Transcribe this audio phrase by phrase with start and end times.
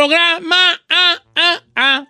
[0.00, 0.56] programa.
[0.88, 2.06] Ah, ah, ah.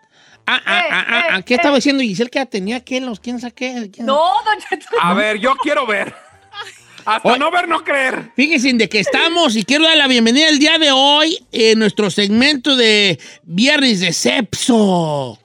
[0.47, 1.43] Ah, ah, ah, ah, ah.
[1.43, 3.91] ¿Qué estaba diciendo Giselle que ya tenía que los quién saqué?
[3.93, 4.07] ¿Quién?
[4.07, 4.97] No, Don Cheto.
[5.01, 6.15] A ver, yo quiero ver.
[7.05, 8.31] Hasta no ver, no creer.
[8.37, 12.11] Fíjense de que estamos y quiero dar la bienvenida el día de hoy en nuestro
[12.11, 15.39] segmento de Viernes de Cepso.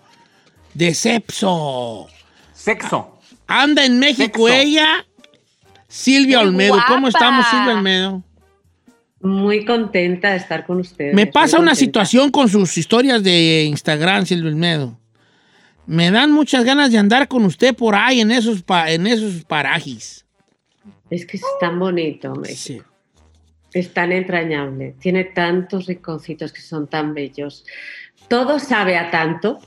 [0.74, 2.08] De Cepso.
[2.54, 3.20] Sexo.
[3.48, 4.62] Anda en México Sexo.
[4.62, 5.06] ella,
[5.88, 6.84] Silvia Muy Olmedo.
[6.88, 8.24] ¿Cómo estamos, Silvia Olmedo?
[9.22, 11.16] Muy contenta de estar con ustedes.
[11.16, 15.00] Me pasa una situación con sus historias de Instagram, Silvia Olmedo.
[15.88, 19.44] Me dan muchas ganas de andar con usted por ahí en esos, pa- en esos
[19.46, 20.26] parajes.
[21.10, 22.58] Es que es tan bonito, México.
[22.60, 22.82] Sí.
[23.74, 24.96] es tan entrañable.
[25.00, 27.66] Tiene tantos rinconcitos que son tan bellos.
[28.28, 29.60] Todo sabe a tanto.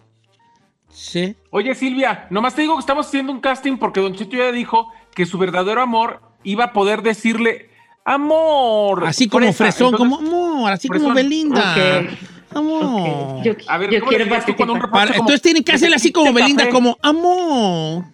[0.91, 1.37] Sí.
[1.51, 4.91] Oye, Silvia, nomás te digo que estamos haciendo un casting porque Don Chito ya dijo
[5.15, 7.68] que su verdadero amor iba a poder decirle
[8.15, 9.07] amor.
[9.07, 9.65] Así como fresa".
[9.65, 11.13] fresón, Entonces, como amor, así como.
[11.15, 12.07] Belinda.
[12.55, 13.43] Amor.
[13.45, 16.11] Yo, A ver, yo ¿cómo quiero tú cuando un como- entonces tienen que hacerle así
[16.11, 16.41] como Café.
[16.43, 18.05] Belinda, como amor.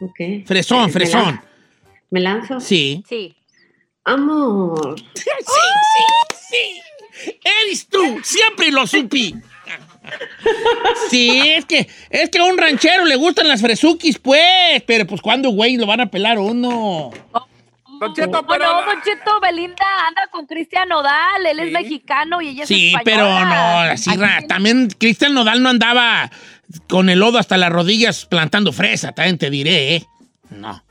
[0.00, 0.44] Ok.
[0.46, 1.40] Fresón, ¿Me fresón.
[2.10, 2.60] ¿Me lanzo?
[2.60, 3.04] Sí.
[3.08, 3.34] Sí.
[4.04, 4.96] Amor.
[5.14, 5.30] Sí,
[6.40, 6.82] sí,
[7.14, 7.38] sí.
[7.66, 9.34] Eres tú, siempre lo supi.
[11.08, 14.82] Sí, es que, es que a un ranchero le gustan las fresukis, pues.
[14.86, 17.10] Pero pues cuando, güey, lo van a pelar uno.
[18.02, 18.64] Don Cheto, pero.
[18.74, 21.46] Bueno, Don Cheto, Belinda anda con Cristian Nodal.
[21.48, 23.04] Él es mexicano y ella es Sí, española.
[23.04, 26.30] pero no, así tiene- también Cristian Nodal no andaba
[26.88, 30.06] con el lodo hasta las rodillas plantando fresa, también te diré, ¿eh?
[30.50, 30.82] No.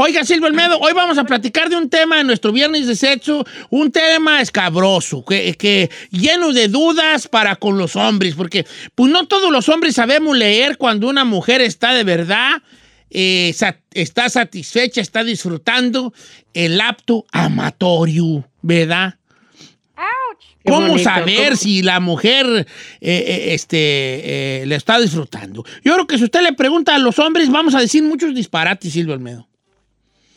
[0.00, 3.44] Oiga, Silvio Almedo, hoy vamos a platicar de un tema en nuestro viernes de sexo,
[3.68, 9.26] un tema escabroso, que, que lleno de dudas para con los hombres, porque pues no
[9.26, 12.62] todos los hombres sabemos leer cuando una mujer está de verdad,
[13.10, 13.54] eh,
[13.92, 16.12] está satisfecha, está disfrutando
[16.54, 19.14] el apto amatorio, ¿verdad?
[20.64, 21.56] ¿Cómo saber ¿cómo?
[21.56, 22.66] si la mujer eh,
[23.00, 25.64] eh, este, eh, le está disfrutando?
[25.82, 28.92] Yo creo que si usted le pregunta a los hombres, vamos a decir muchos disparates,
[28.92, 29.48] Silvio Almedo.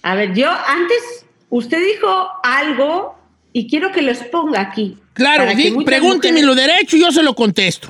[0.03, 3.15] A ver, yo antes, usted dijo algo
[3.53, 4.97] y quiero que lo exponga aquí.
[5.13, 5.45] Claro,
[5.85, 7.89] pregúnteme mujeres- lo derecho y yo se lo contesto.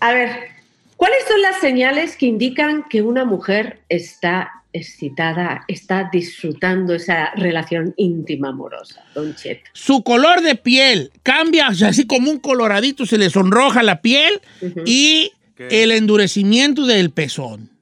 [0.00, 0.53] A ver,
[0.96, 7.94] ¿cuáles son las señales que indican que una mujer está excitada, está disfrutando esa relación
[7.96, 9.70] íntima amorosa, Don Cheto?
[9.72, 14.02] Su color de piel cambia, o sea, así como un coloradito, se le sonroja la
[14.02, 14.40] piel
[14.84, 15.84] y ¿Qué?
[15.84, 17.73] el endurecimiento del pezón.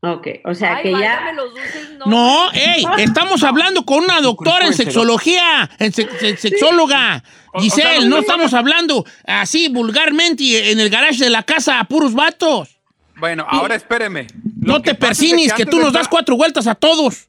[0.00, 1.32] Ok, o sea Ay, que ya...
[1.32, 2.06] los dulces, no.
[2.06, 7.24] No, hey, estamos hablando con una doctora en sexología, en se- se- sexóloga.
[7.52, 11.42] O Giselle, sea, no no- estamos hablando así vulgarmente y en el garage de la
[11.42, 12.78] casa a puros vatos.
[13.16, 14.28] Bueno, ahora espéreme.
[14.60, 17.26] Lo No te persines, que antes tú nos das cuatro vueltas a todos.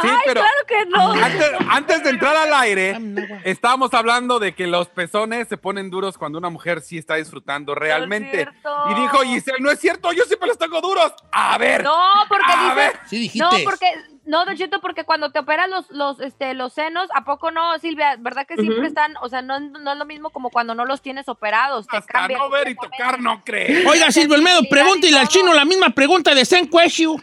[0.00, 1.12] Sí, Ay, pero claro que no.
[1.12, 3.40] antes, antes de entrar al aire, agua.
[3.44, 7.74] estábamos hablando de que los pezones se ponen duros cuando una mujer sí está disfrutando
[7.74, 8.48] realmente.
[8.90, 11.12] y dijo Giselle, no es cierto, yo siempre los tengo duros.
[11.32, 11.82] A ver.
[11.82, 11.98] No,
[12.28, 13.00] porque A ver.
[13.06, 13.38] Sí dijiste.
[13.44, 13.86] No, porque,
[14.24, 17.78] no, Don Cheto, porque cuando te operan los, los, este, los senos, ¿a poco no,
[17.78, 18.16] Silvia?
[18.18, 21.00] ¿Verdad que siempre están, o sea, no, no es lo mismo como cuando no los
[21.02, 21.86] tienes operados?
[21.88, 23.86] Te Hasta cambian no ver y tocar, no crees.
[23.86, 27.20] Oiga, Silvio Almedo, sensibilidad y pregúntele al chino la misma pregunta de Zen Question.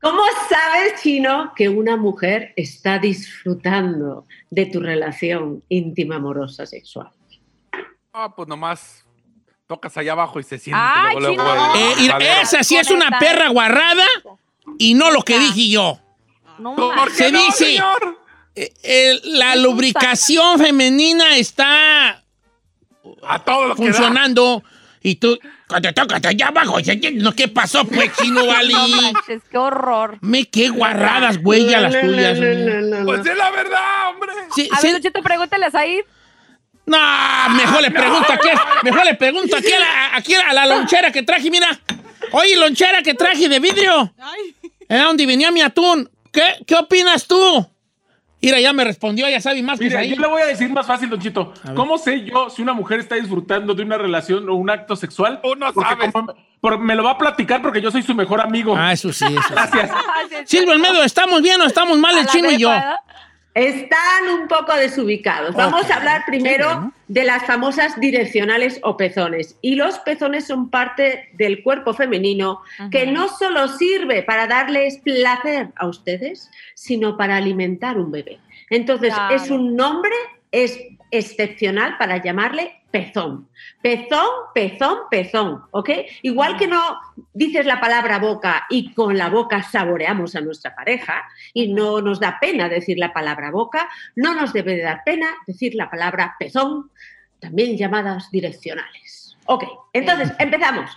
[0.00, 7.10] ¿Cómo sabes, Chino, que una mujer está disfrutando de tu relación íntima, amorosa, sexual?
[8.12, 9.04] Ah, pues nomás
[9.66, 10.80] tocas allá abajo y se siente.
[10.82, 12.16] Ay, luego, luego chino.
[12.16, 14.06] el- Eh, esa sí es una perra guarrada
[14.78, 15.98] y no lo que dije yo.
[16.58, 17.16] No, ¿Por manches.
[17.18, 18.18] qué Se no, dice- señor?
[18.54, 22.22] Eh, la lubricación femenina está
[23.28, 23.92] A todo lo que da.
[25.08, 26.78] Y tú, cuando tocas allá abajo,
[27.14, 28.72] no, ¿qué pasó, pues, chino, vale?
[28.72, 30.18] No manches, qué horror.
[30.20, 32.36] Me, qué guarradas, güey, a las tuyas.
[33.04, 34.32] Pues es la verdad, hombre.
[34.52, 34.86] Sí, A sí.
[34.88, 36.00] ver, Don Cheto, pregúntale a Said.
[36.86, 36.98] No,
[37.50, 38.48] mejor le pregunto aquí,
[38.82, 41.68] mejor le pregunto aquí a la, aquí a la lonchera que traje, mira.
[42.32, 44.12] Oye, lonchera que traje de vidrio.
[44.88, 46.10] Era donde venía mi atún.
[46.32, 47.68] ¿Qué, qué opinas tú?
[48.46, 50.10] Mira, ya me respondió, ya sabe más que Mira, ahí.
[50.10, 51.52] yo le voy a decir más fácil, Don Chito.
[51.74, 55.40] ¿Cómo sé yo si una mujer está disfrutando de una relación o un acto sexual?
[55.42, 56.12] Tú no Porque sabes.
[56.12, 58.74] como- por- me lo va a platicar porque yo soy su mejor amigo.
[58.78, 59.48] Ah, eso sí, eso sí.
[59.52, 59.90] Gracias.
[60.46, 62.70] Silvio Almedo, ¿estamos bien o estamos mal A el chino y yo?
[63.56, 65.54] Están un poco desubicados.
[65.54, 69.56] Vamos a hablar primero de las famosas direccionales o pezones.
[69.62, 72.60] Y los pezones son parte del cuerpo femenino
[72.90, 78.40] que no solo sirve para darles placer a ustedes, sino para alimentar un bebé.
[78.68, 79.34] Entonces, Claro.
[79.34, 80.12] es un nombre
[80.52, 80.78] es
[81.10, 83.48] excepcional para llamarle pezón.
[83.82, 85.90] Pezón, pezón, pezón, ¿ok?
[86.22, 86.98] Igual que no
[87.34, 92.20] dices la palabra boca y con la boca saboreamos a nuestra pareja y no nos
[92.20, 96.36] da pena decir la palabra boca, no nos debe de dar pena decir la palabra
[96.38, 96.90] pezón
[97.38, 99.36] también llamadas direccionales.
[99.44, 100.90] Ok, entonces empezamos.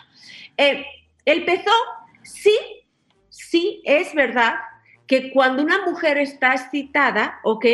[0.55, 0.85] Eh,
[1.25, 1.73] el pezón,
[2.23, 2.57] sí,
[3.29, 4.55] sí es verdad
[5.05, 7.65] que cuando una mujer está excitada, ok,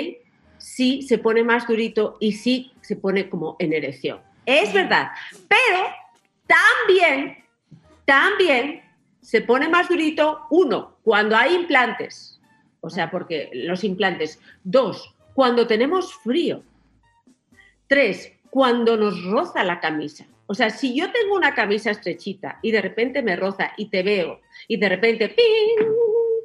[0.58, 4.22] sí se pone más durito y sí se pone como en erección.
[4.46, 5.10] Es verdad,
[5.48, 5.88] pero
[6.46, 7.44] también,
[8.06, 8.82] también
[9.22, 12.40] se pone más durito, uno, cuando hay implantes,
[12.82, 16.62] o sea, porque los implantes, dos, cuando tenemos frío,
[17.88, 20.28] tres, cuando nos roza la camisa.
[20.48, 24.04] O sea, si yo tengo una camisa estrechita y de repente me roza y te
[24.04, 25.88] veo y de repente, ¡ping!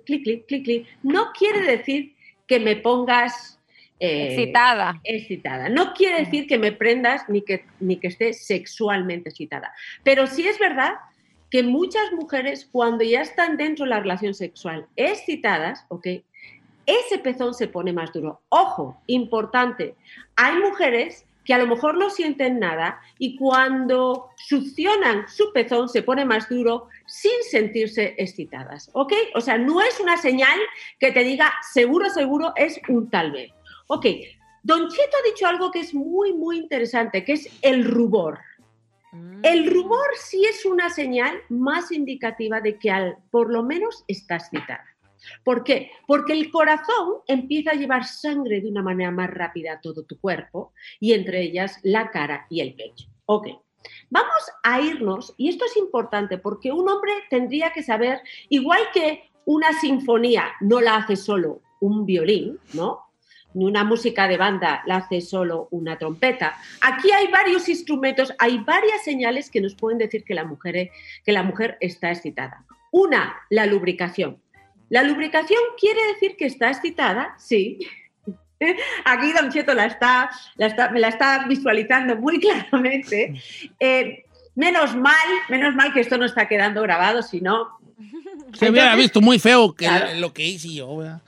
[0.06, 2.16] clic, clic, clic, clic, no quiere decir
[2.46, 3.59] que me pongas
[4.00, 5.00] eh, excitada.
[5.04, 5.68] Excitada.
[5.68, 9.72] No quiere decir que me prendas ni que, ni que esté sexualmente excitada.
[10.02, 10.94] Pero sí es verdad
[11.50, 16.06] que muchas mujeres, cuando ya están dentro de la relación sexual excitadas, ¿ok?
[16.86, 18.40] Ese pezón se pone más duro.
[18.48, 19.94] Ojo, importante.
[20.36, 26.02] Hay mujeres que a lo mejor no sienten nada y cuando succionan su pezón se
[26.02, 29.12] pone más duro sin sentirse excitadas, ¿ok?
[29.34, 30.58] O sea, no es una señal
[30.98, 33.50] que te diga seguro, seguro, es un tal vez.
[33.92, 34.06] Ok,
[34.62, 38.38] Don Cheto ha dicho algo que es muy, muy interesante, que es el rubor.
[39.42, 39.68] El mm.
[39.68, 44.84] rubor sí es una señal más indicativa de que al, por lo menos estás citada.
[45.42, 45.90] ¿Por qué?
[46.06, 50.20] Porque el corazón empieza a llevar sangre de una manera más rápida a todo tu
[50.20, 53.08] cuerpo y entre ellas la cara y el pecho.
[53.26, 53.48] Ok,
[54.08, 58.20] vamos a irnos, y esto es importante porque un hombre tendría que saber,
[58.50, 63.09] igual que una sinfonía no la hace solo un violín, ¿no?
[63.54, 66.56] Ni una música de banda la hace solo una trompeta.
[66.80, 70.90] Aquí hay varios instrumentos, hay varias señales que nos pueden decir que la mujer,
[71.24, 72.64] que la mujer está excitada.
[72.92, 74.40] Una, la lubricación.
[74.88, 77.78] La lubricación quiere decir que está excitada, sí.
[79.04, 80.30] Aquí Don Cheto la está,
[80.92, 83.34] me la está visualizando muy claramente.
[83.78, 84.24] Eh,
[84.54, 85.14] menos mal,
[85.48, 87.79] menos mal que esto no está quedando grabado, si no...
[88.54, 91.20] Se hubiera visto muy feo que lo que hice yo, ¿verdad?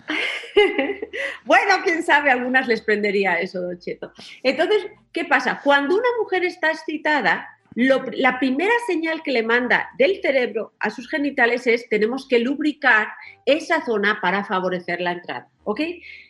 [1.45, 4.13] bueno, quién sabe, a algunas les prendería eso, Don Cheto.
[4.43, 5.61] Entonces, ¿qué pasa?
[5.63, 11.09] Cuando una mujer está excitada, la primera señal que le manda del cerebro a sus
[11.09, 13.09] genitales es tenemos que lubricar
[13.47, 15.81] esa zona para favorecer la entrada, ¿ok?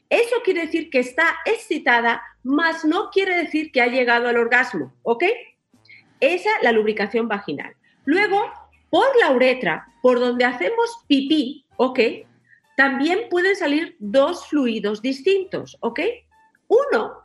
[0.08, 4.92] Eso quiere decir que está excitada, mas no quiere decir que ha llegado al orgasmo,
[5.02, 5.24] ¿ok?
[6.20, 7.74] Esa la lubricación vaginal.
[8.04, 8.52] Luego,
[8.90, 12.00] por la uretra, por donde hacemos pipí, ¿ok?
[12.76, 16.00] también pueden salir dos fluidos distintos, ¿ok?
[16.68, 17.18] Uno,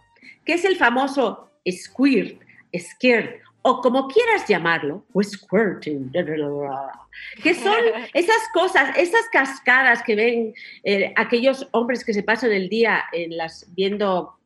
[0.45, 2.41] que es el famoso squirt,
[2.77, 6.11] squirt, o como quieras llamarlo, o squirting,
[7.41, 7.75] que son
[8.13, 10.53] esas cosas, esas cascadas que ven
[10.83, 14.37] eh, aquellos hombres que se pasan el día en las viendo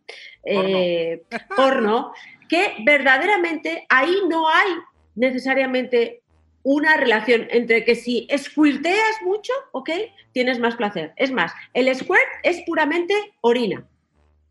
[0.43, 1.23] eh,
[1.55, 2.13] porno,
[2.47, 4.71] que verdaderamente ahí no hay
[5.15, 6.20] necesariamente
[6.63, 9.89] una relación entre que si squirteas mucho, ¿ok?
[10.31, 11.13] Tienes más placer.
[11.15, 13.85] Es más, el squirt es puramente orina.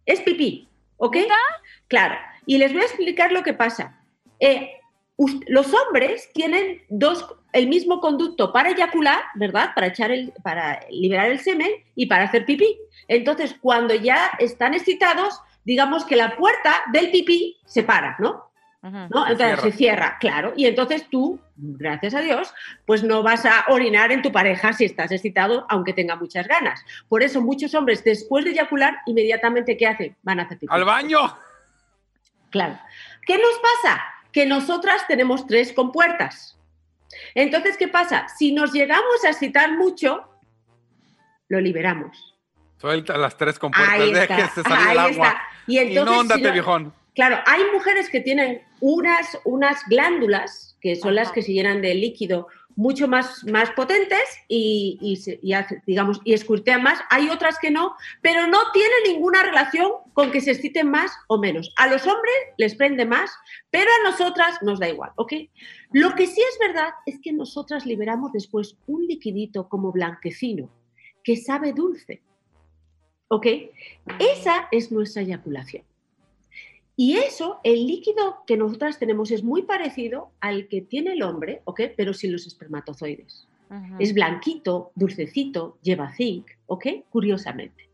[0.06, 1.16] Es pipí, ¿ok?
[1.88, 2.16] Claro.
[2.46, 4.04] Y les voy a explicar lo que pasa.
[4.40, 4.70] Eh,
[5.48, 9.70] los hombres tienen dos, el mismo conducto para eyacular, ¿verdad?
[9.74, 12.78] Para, echar el, para liberar el semen y para hacer pipí.
[13.08, 18.49] Entonces, cuando ya están excitados, digamos que la puerta del pipí se para, ¿no?
[18.82, 19.28] ¿No?
[19.28, 20.52] Entonces se cierra, claro.
[20.56, 22.52] Y entonces tú, gracias a Dios,
[22.86, 26.84] pues no vas a orinar en tu pareja si estás excitado, aunque tenga muchas ganas.
[27.08, 30.16] Por eso muchos hombres, después de eyacular, inmediatamente, ¿qué hacen?
[30.22, 30.72] Van a hacer pipí.
[30.72, 31.18] ¡Al baño!
[32.50, 32.78] Claro.
[33.26, 34.02] ¿Qué nos pasa?
[34.32, 36.58] Que nosotras tenemos tres compuertas.
[37.34, 38.28] Entonces, ¿qué pasa?
[38.28, 40.24] Si nos llegamos a excitar mucho,
[41.48, 42.36] lo liberamos.
[42.78, 45.42] Suelta las tres compuertas, el agua.
[45.66, 46.94] Y entonces, viejón.
[47.14, 51.94] Claro, hay mujeres que tienen unas, unas glándulas, que son las que se llenan de
[51.94, 55.18] líquido mucho más, más potentes y, y,
[55.86, 56.98] digamos, y escurtean más.
[57.10, 61.38] Hay otras que no, pero no tiene ninguna relación con que se exciten más o
[61.38, 61.74] menos.
[61.76, 63.30] A los hombres les prende más,
[63.70, 65.32] pero a nosotras nos da igual, ¿ok?
[65.92, 70.70] Lo que sí es verdad es que nosotras liberamos después un liquidito como blanquecino
[71.22, 72.22] que sabe dulce,
[73.28, 73.46] ¿ok?
[74.18, 75.89] Esa es nuestra eyaculación.
[77.02, 81.62] Y eso, el líquido que nosotras tenemos es muy parecido al que tiene el hombre,
[81.64, 81.80] ¿ok?
[81.96, 83.48] Pero sin los espermatozoides.
[83.98, 86.86] Es blanquito, dulcecito, lleva zinc, ¿ok?
[87.08, 87.88] Curiosamente.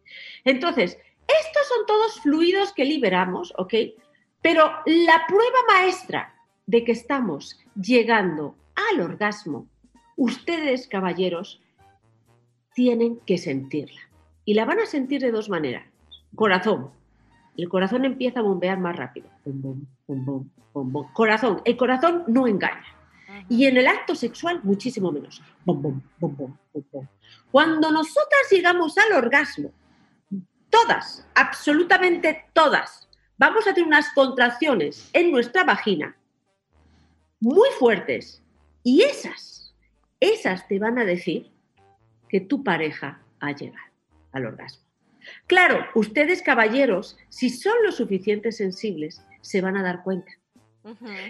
[0.44, 3.74] Entonces, estos son todos fluidos que liberamos, ¿ok?
[4.42, 6.34] Pero la prueba maestra
[6.66, 9.68] de que estamos llegando al orgasmo,
[10.16, 11.62] ustedes, caballeros,
[12.74, 14.00] tienen que sentirla.
[14.44, 15.86] Y la van a sentir de dos maneras.
[16.34, 16.90] Corazón,
[17.56, 19.28] el corazón empieza a bombear más rápido.
[19.44, 21.12] Bom, bom, bom.
[21.12, 22.84] Corazón, el corazón no engaña.
[23.48, 25.42] Y en el acto sexual, muchísimo menos.
[27.50, 29.72] Cuando nosotras llegamos al orgasmo,
[30.70, 33.08] todas, absolutamente todas,
[33.38, 36.16] vamos a tener unas contracciones en nuestra vagina
[37.40, 38.42] muy fuertes.
[38.82, 39.74] Y esas,
[40.20, 41.50] esas te van a decir
[42.28, 43.92] que tu pareja ha llegado
[44.32, 44.85] al orgasmo.
[45.46, 50.32] Claro, ustedes caballeros, si son lo suficiente sensibles, se van a dar cuenta.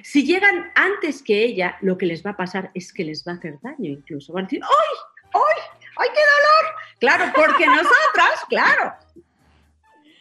[0.02, 3.32] Si llegan antes que ella, lo que les va a pasar es que les va
[3.32, 4.34] a hacer daño incluso.
[4.34, 5.30] Van a decir, ¡ay!
[5.32, 5.62] ¡ay!
[5.96, 6.74] ¡ay, qué dolor!
[6.98, 8.92] Claro, porque nosotras, claro,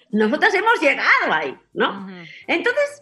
[0.09, 2.07] nosotras hemos llegado ahí, ¿no?
[2.47, 3.01] Entonces,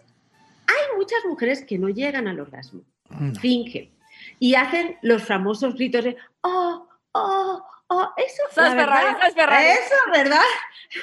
[0.66, 3.34] hay muchas mujeres que no llegan al orgasmo, No.
[3.38, 3.90] fingen
[4.40, 6.88] y hacen los famosos gritos de, ¡oh!
[7.12, 7.64] ¡oh!
[7.96, 8.12] ¡Oh!
[8.16, 9.66] Eso, Sos la Ferrari, verdad, sos Ferrari.
[9.66, 10.42] Eso, ¿verdad?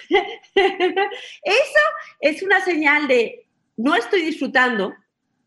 [1.44, 1.80] Eso
[2.20, 3.46] es una señal de
[3.78, 4.94] no estoy disfrutando,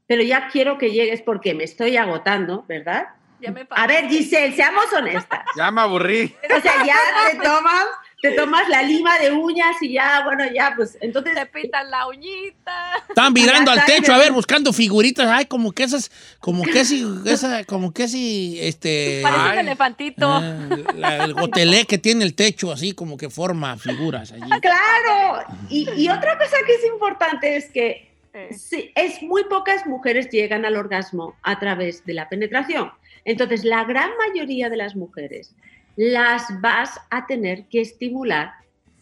[0.06, 3.08] pero ya quiero que llegues porque me estoy agotando, ¿verdad?
[3.40, 5.44] Ya me A ver, Giselle, seamos honestas.
[5.56, 6.34] Ya me aburrí.
[6.44, 6.96] O sea, ya
[7.30, 7.86] te tomas,
[8.25, 12.07] te tomas la lima de uñas y ya, bueno, ya, pues entonces te pintan la
[12.07, 12.95] uñita.
[13.07, 15.28] Están mirando al techo, a ver, buscando figuritas.
[15.31, 19.21] Ay, como que esas, como que si, esa, como que si, este.
[19.23, 20.26] Parece un elefantito.
[20.26, 24.49] ah, la- el gotelé que tiene el techo, así como que forma figuras allí.
[24.62, 28.11] Claro, y, y otra cosa que es importante es que
[28.57, 32.90] sí, es muy pocas mujeres llegan al orgasmo a través de la penetración.
[33.26, 35.54] Entonces, la gran mayoría de las mujeres
[35.96, 38.52] las vas a tener que estimular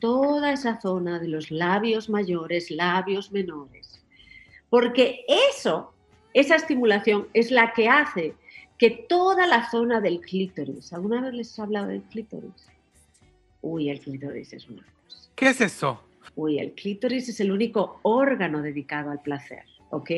[0.01, 4.03] toda esa zona de los labios mayores, labios menores.
[4.69, 5.93] Porque eso,
[6.35, 8.35] esa estimulación es la que hace
[8.79, 12.69] que toda la zona del clítoris, ¿alguna vez les he hablado del clítoris?
[13.61, 15.31] Uy, el clítoris es una cosa.
[15.37, 16.03] ¿Qué es eso?
[16.35, 20.11] Uy, el clítoris es el único órgano dedicado al placer, ¿ok?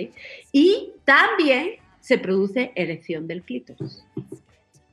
[0.53, 4.05] Y también se produce erección del clítoris.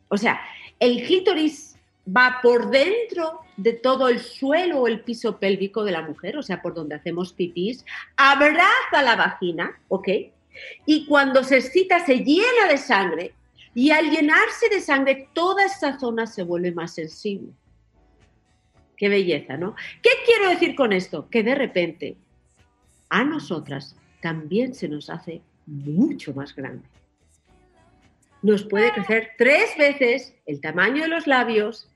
[0.10, 0.42] O sea,
[0.80, 1.71] el clítoris
[2.08, 6.44] va por dentro de todo el suelo o el piso pélvico de la mujer, o
[6.44, 7.86] sea, por donde hacemos pipís,
[8.18, 10.08] abraza la vagina, ¿ok?
[10.86, 13.34] Y cuando se excita se llena de sangre
[13.74, 17.54] y al llenarse de sangre toda esa zona se vuelve más sensible.
[18.98, 19.76] Qué belleza, ¿no?
[20.02, 21.28] ¿Qué quiero decir con esto?
[21.30, 22.18] Que de repente
[23.10, 26.88] a nosotras también se nos hace mucho más grande.
[28.42, 31.88] Nos puede crecer tres veces el tamaño de los labios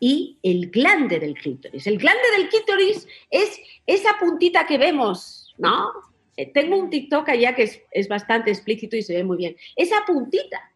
[0.00, 1.86] y el glande del clítoris.
[1.86, 5.90] El glande del clítoris es esa puntita que vemos, ¿no?
[6.36, 9.56] Eh, Tengo un TikTok allá que es, es bastante explícito y se ve muy bien.
[9.76, 10.70] Esa puntita,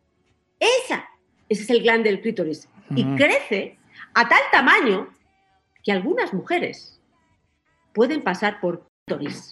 [0.58, 1.06] esa,
[1.49, 2.68] ese es el glande del clítoris.
[2.97, 3.16] Y Ujú.
[3.16, 3.78] crece
[4.14, 5.08] a tal tamaño
[5.85, 6.99] que algunas mujeres
[7.92, 8.88] pueden pasar por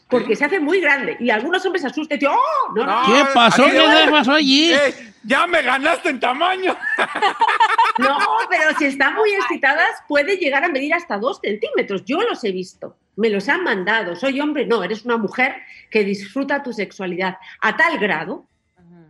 [0.09, 2.75] porque se hace muy grande y algunos hombres se asustan ¡oh!
[2.75, 3.15] No, no, No.
[3.15, 3.65] ¿Qué pasó?
[3.65, 4.73] ¿Qué le pasó allí?
[4.73, 4.95] ¡Ey!
[5.25, 6.77] ¡Ya me ganaste en tamaño!
[7.99, 12.05] no, pero si están muy excitadas puede llegar a medir hasta dos centímetros.
[12.05, 14.15] Yo los he visto, me los han mandado.
[14.15, 15.57] Soy hombre, no, eres una mujer
[15.91, 18.47] que disfruta tu sexualidad a tal grado.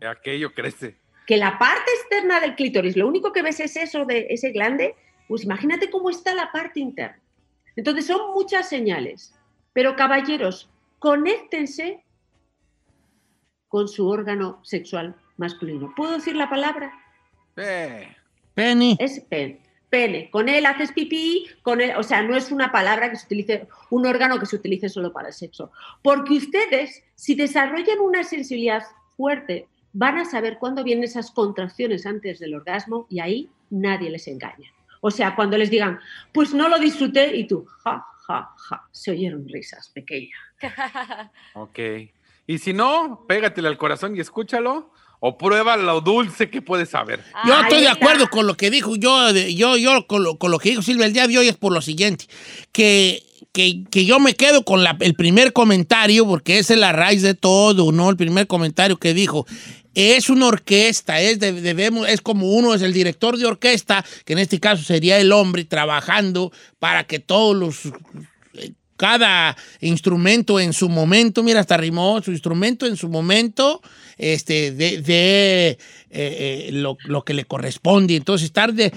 [0.09, 0.97] Aquello crece.
[1.27, 4.95] que la parte externa del clítoris, lo único que ves es eso de ese glande,
[5.29, 7.19] pues imagínate cómo está la parte interna.
[7.77, 9.35] Entonces son muchas señales.
[9.77, 12.03] Pero caballeros, conéctense
[13.69, 15.93] con su órgano sexual masculino.
[15.95, 16.91] ¿Puedo decir la palabra?
[17.59, 18.09] Eh,
[18.55, 18.97] Penny.
[18.99, 19.61] Es pene.
[19.91, 20.31] Pene.
[20.31, 23.69] Con él haces pipí, con él, o sea, no es una palabra que se utilice,
[23.91, 25.71] un órgano que se utilice solo para el sexo.
[26.01, 28.83] Porque ustedes, si desarrollan una sensibilidad
[29.15, 34.27] fuerte, van a saber cuándo vienen esas contracciones antes del orgasmo y ahí nadie les
[34.27, 34.73] engaña.
[35.03, 36.01] O sea, cuando les digan,
[36.33, 40.39] pues no lo disfruté y tú, ja, ja, ja, se oyeron risas pequeñas.
[41.55, 41.79] ok.
[42.47, 44.91] Y si no, pégatele al corazón y escúchalo.
[45.19, 47.25] O prueba lo dulce que puedes saber.
[47.47, 47.93] Yo Ahí estoy de está.
[48.05, 51.07] acuerdo con lo que dijo yo, yo, yo con, lo, con lo que dijo Silvia
[51.07, 52.27] el día de hoy es por lo siguiente,
[52.71, 56.93] que, que, que yo me quedo con la- el primer comentario, porque esa es la
[56.93, 58.11] raíz de todo, ¿no?
[58.11, 59.47] El primer comentario que dijo,
[59.97, 64.35] es una orquesta, es, de- debemos, es como uno es el director de orquesta, que
[64.35, 67.81] en este caso sería el hombre, trabajando para que todos los
[68.99, 73.83] cada instrumento en su momento, mira, hasta rimó, su instrumento en su momento,
[74.17, 75.77] este, de, eh,
[76.11, 78.17] eh, lo, lo que le corresponde.
[78.17, 78.93] Entonces, estar de.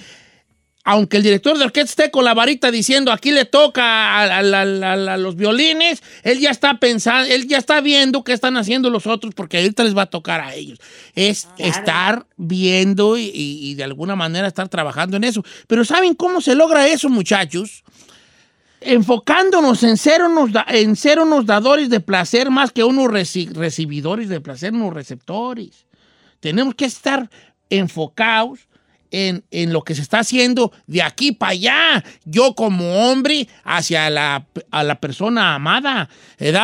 [0.85, 4.39] Aunque el director de orquesta esté con la varita diciendo aquí le toca a, a-
[4.39, 8.55] a- a- a los violines, él ya está pensando, él ya está viendo qué están
[8.57, 10.79] haciendo los otros porque ahorita les va a tocar a ellos.
[11.15, 11.71] Es Claro.
[11.71, 15.43] estar viendo y, de alguna manera estar trabajando en eso.
[15.67, 17.83] Pero ¿saben cómo se logra eso, muchachos?
[18.81, 24.29] enfocándonos en ser unos, en ser unos dadores de placer más que unos reci- recibidores
[24.29, 25.85] de placer, unos receptores.
[26.39, 27.29] Tenemos que estar
[27.69, 28.68] enfocados
[29.11, 32.03] en, en lo que se está haciendo de aquí para allá.
[32.25, 36.09] Yo como hombre hacia la, a la persona amada.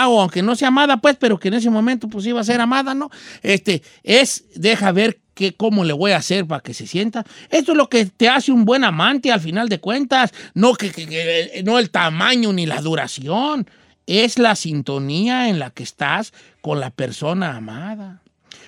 [0.08, 2.62] O aunque no sea amada, pues, pero que en ese momento pues iba a ser
[2.62, 3.10] amada, ¿no?
[3.44, 7.26] Este, es, deja ver qué, cómo le voy a hacer para que se sienta.
[7.50, 10.32] Esto es lo que te hace un buen amante al final de cuentas.
[10.54, 13.68] No, que, que- que- no el tamaño ni la duración.
[14.08, 18.22] Es la sintonía en la que estás con la persona amada.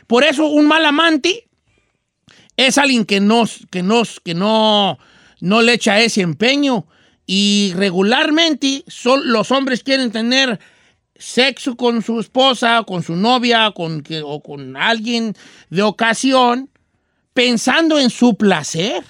[0.07, 1.46] Por eso un mal amante
[2.57, 4.97] es alguien que, nos, que, nos, que no,
[5.39, 6.85] no le echa ese empeño.
[7.25, 10.59] Y regularmente son, los hombres quieren tener
[11.15, 15.35] sexo con su esposa, con su novia con, que- o con alguien
[15.69, 16.69] de ocasión,
[17.33, 19.03] pensando en su placer.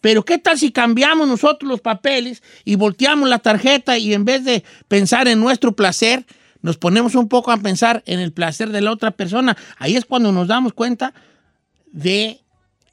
[0.00, 4.44] Pero ¿qué tal si cambiamos nosotros los papeles y volteamos la tarjeta y en vez
[4.44, 6.24] de pensar en nuestro placer,
[6.62, 9.56] nos ponemos un poco a pensar en el placer de la otra persona?
[9.76, 11.12] Ahí es cuando nos damos cuenta
[11.92, 12.40] de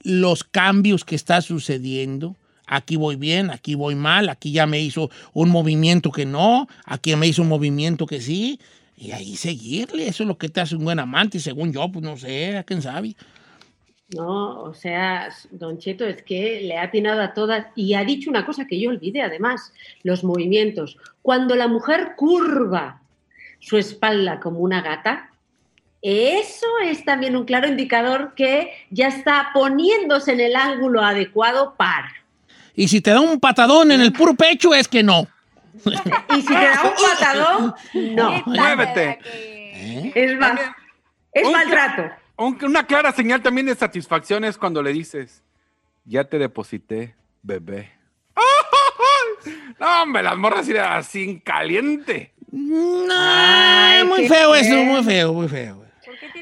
[0.03, 2.35] los cambios que está sucediendo.
[2.65, 7.15] Aquí voy bien, aquí voy mal, aquí ya me hizo un movimiento que no, aquí
[7.15, 8.59] me hizo un movimiento que sí.
[8.97, 12.03] Y ahí seguirle, eso es lo que te hace un buen amante, según yo, pues
[12.03, 13.15] no sé, quién sabe.
[14.09, 18.29] No, o sea, Don Cheto es que le ha atinado a todas y ha dicho
[18.29, 19.73] una cosa que yo olvidé además,
[20.03, 20.97] los movimientos.
[21.21, 23.01] Cuando la mujer curva
[23.59, 25.31] su espalda como una gata,
[26.01, 32.11] eso es también un claro indicador que ya está poniéndose en el ángulo adecuado para.
[32.75, 35.27] Y si te da un patadón en el puro pecho, es que no.
[36.35, 37.75] Y si te da un patadón,
[38.15, 38.31] no.
[38.45, 38.99] Muévete.
[39.05, 40.11] ¿verdad que- ¿Eh?
[40.15, 40.75] Es, más, También,
[41.33, 42.03] es un- maltrato.
[42.37, 45.43] un- una clara señal también de satisfacción es cuando le dices,
[46.05, 47.91] ya te deposité, bebé.
[49.79, 52.33] No, hombre, las morras irán así en caliente.
[52.51, 55.85] No, Ay, muy feo eso, muy feo, muy feo.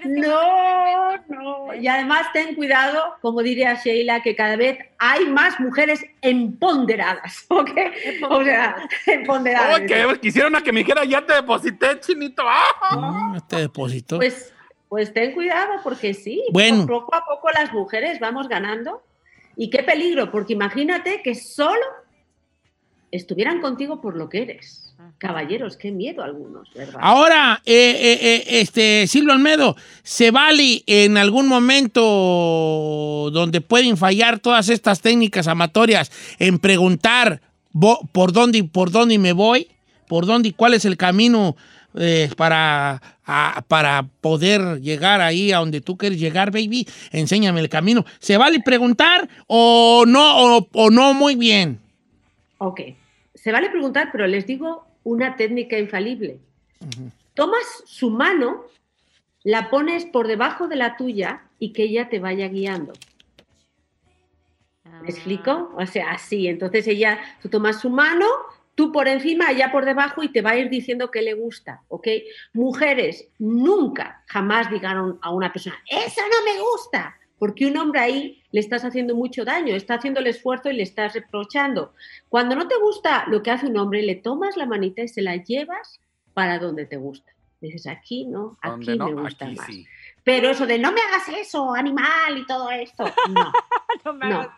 [0.05, 1.73] ¿Por qué tienes que No, no.
[1.75, 7.71] Y además ten cuidado, como diría Sheila, que cada vez hay más mujeres empoderadas, ¿ok?
[8.29, 8.75] O sea,
[9.07, 9.81] empoderadas.
[9.81, 12.43] Oh, que quisieron a que me dijera, ya te deposité, chinito.
[12.47, 12.95] ¡Ah!
[13.31, 14.17] Mm, Este depósito.
[14.17, 14.53] Pues,
[14.89, 16.85] pues ten cuidado, porque sí, Bueno.
[16.85, 19.03] poco a poco las mujeres vamos ganando.
[19.57, 21.81] Y qué peligro, porque imagínate que solo
[23.11, 24.84] estuvieran contigo por lo que eres.
[25.17, 26.99] Caballeros, qué miedo algunos, ¿verdad?
[27.01, 34.39] Ahora, eh, eh, eh, este, Silvio Almedo, ¿se vale en algún momento donde pueden fallar
[34.39, 37.41] todas estas técnicas amatorias en preguntar
[38.11, 39.67] por dónde, por dónde me voy?
[40.07, 41.55] ¿Por dónde y cuál es el camino
[41.97, 46.87] eh, para, a- para poder llegar ahí a donde tú quieres llegar, baby?
[47.11, 48.05] Enséñame el camino.
[48.19, 51.79] ¿Se vale preguntar o no, o, o no muy bien?
[52.59, 52.81] Ok,
[53.33, 56.39] se vale preguntar, pero les digo una técnica infalible.
[57.33, 58.65] Tomas su mano,
[59.43, 62.91] la pones por debajo de la tuya y que ella te vaya guiando.
[65.01, 65.71] ¿Me explico?
[65.77, 66.47] O sea, así.
[66.47, 68.25] Entonces ella, tú tomas su mano,
[68.73, 71.83] tú por encima, ella por debajo y te va a ir diciendo que le gusta,
[71.87, 72.07] ¿ok?
[72.53, 78.43] Mujeres nunca, jamás digan a una persona, eso no me gusta, porque un hombre ahí
[78.51, 81.93] le estás haciendo mucho daño, está haciendo el esfuerzo y le estás reprochando.
[82.29, 85.21] Cuando no te gusta lo que hace un hombre, le tomas la manita y se
[85.21, 85.99] la llevas
[86.33, 87.31] para donde te gusta.
[87.61, 89.65] Dices, aquí no, aquí no, me gusta aquí más.
[89.67, 89.85] sí.
[90.23, 93.51] Pero eso de no me hagas eso, animal y todo esto, no.
[94.05, 94.41] No me No.
[94.41, 94.55] hagas-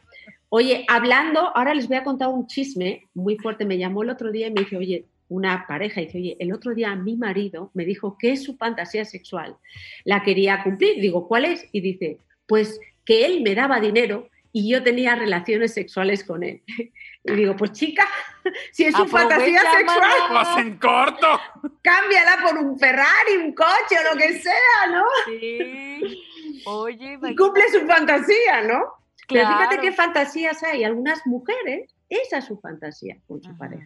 [0.49, 3.65] Oye, hablando, ahora les voy a contar un chisme muy fuerte.
[3.65, 6.73] Me llamó el otro día y me dice, oye, una pareja, dice, oye, el otro
[6.73, 9.57] día mi marido me dijo que su fantasía sexual
[10.05, 11.01] la quería cumplir.
[11.01, 11.67] Digo, ¿cuál es?
[11.73, 16.63] Y dice, pues que él me daba dinero y yo tenía relaciones sexuales con él.
[17.23, 18.07] Y digo, pues chica,
[18.71, 20.11] si es su fantasía sexual.
[20.29, 21.39] Pues en corto.
[21.81, 25.03] cámbiala por un Ferrari, un coche o lo que sea, ¿no?
[25.25, 26.23] Sí.
[26.65, 28.79] Oye, Y cumple su fantasía, ¿no?
[29.27, 29.81] Pero fíjate Claro.
[29.81, 30.83] qué fantasías hay.
[30.85, 33.57] Algunas mujeres, esa es su fantasía con su Ajá.
[33.59, 33.85] pareja.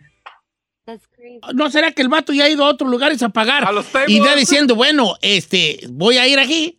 [0.86, 1.39] That's crazy.
[1.54, 3.65] ¿No será que el vato ya ha ido a otros lugares a pagar?
[3.65, 3.88] A los.
[4.08, 6.78] Y va diciendo, bueno, este, voy a ir aquí,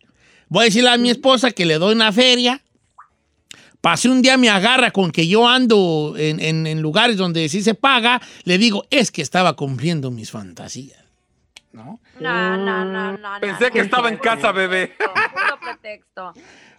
[0.53, 2.61] voy a decirle a mi esposa que le doy una feria.
[3.81, 7.61] Pasé un día me agarra con que yo ando en, en- en lugares donde sí
[7.61, 10.99] se paga, le digo, es que estaba cumpliendo mis fantasías.
[11.73, 11.99] ¿No?
[12.19, 13.29] No, no, no, no.
[13.41, 14.93] Pensé no, que estaba en casa, bebé.
[14.97, 16.33] Puro pretexto.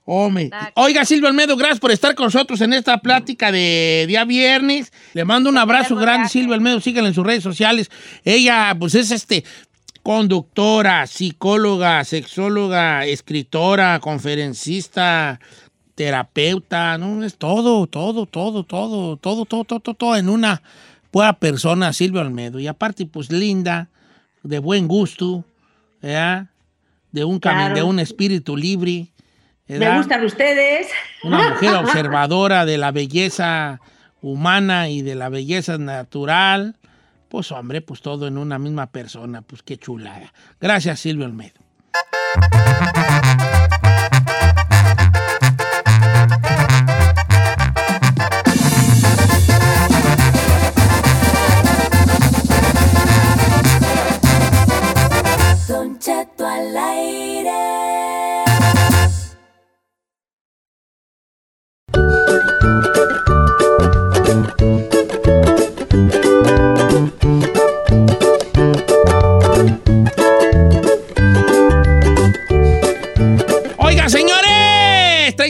[0.06, 0.50] Hombre.
[0.76, 4.92] Oiga, Silvio Almedo, gracias por estar con nosotros en esta plática de día viernes.
[5.14, 6.28] Le mando un abrazo grande.
[6.28, 6.80] Silvio Almedo.
[6.80, 7.90] Síganla en sus redes sociales.
[8.22, 9.44] Ella, pues, es este
[10.04, 15.40] conductora, psicóloga, sexóloga, escritora, conferencista,
[15.94, 17.24] terapeuta, ¿no?
[17.24, 20.62] Es todo, todo, todo, todo, todo, todo, todo, todo, todo en una
[21.10, 22.60] buena persona Silvia Olmedo.
[22.60, 23.88] Y aparte, pues linda,
[24.42, 25.42] de buen gusto,
[26.02, 26.48] ¿verdad?
[27.10, 27.74] De un, Claro.
[27.74, 29.06] de un espíritu libre.
[29.68, 30.88] Me gustan ustedes.
[31.22, 33.80] Una mujer observadora de la belleza
[34.20, 36.76] humana y de la belleza natural.
[37.35, 39.42] Pues hombre, pues todo en una misma persona.
[39.42, 40.33] Pues qué chulada.
[40.61, 41.59] Gracias, Silvia Olmedo.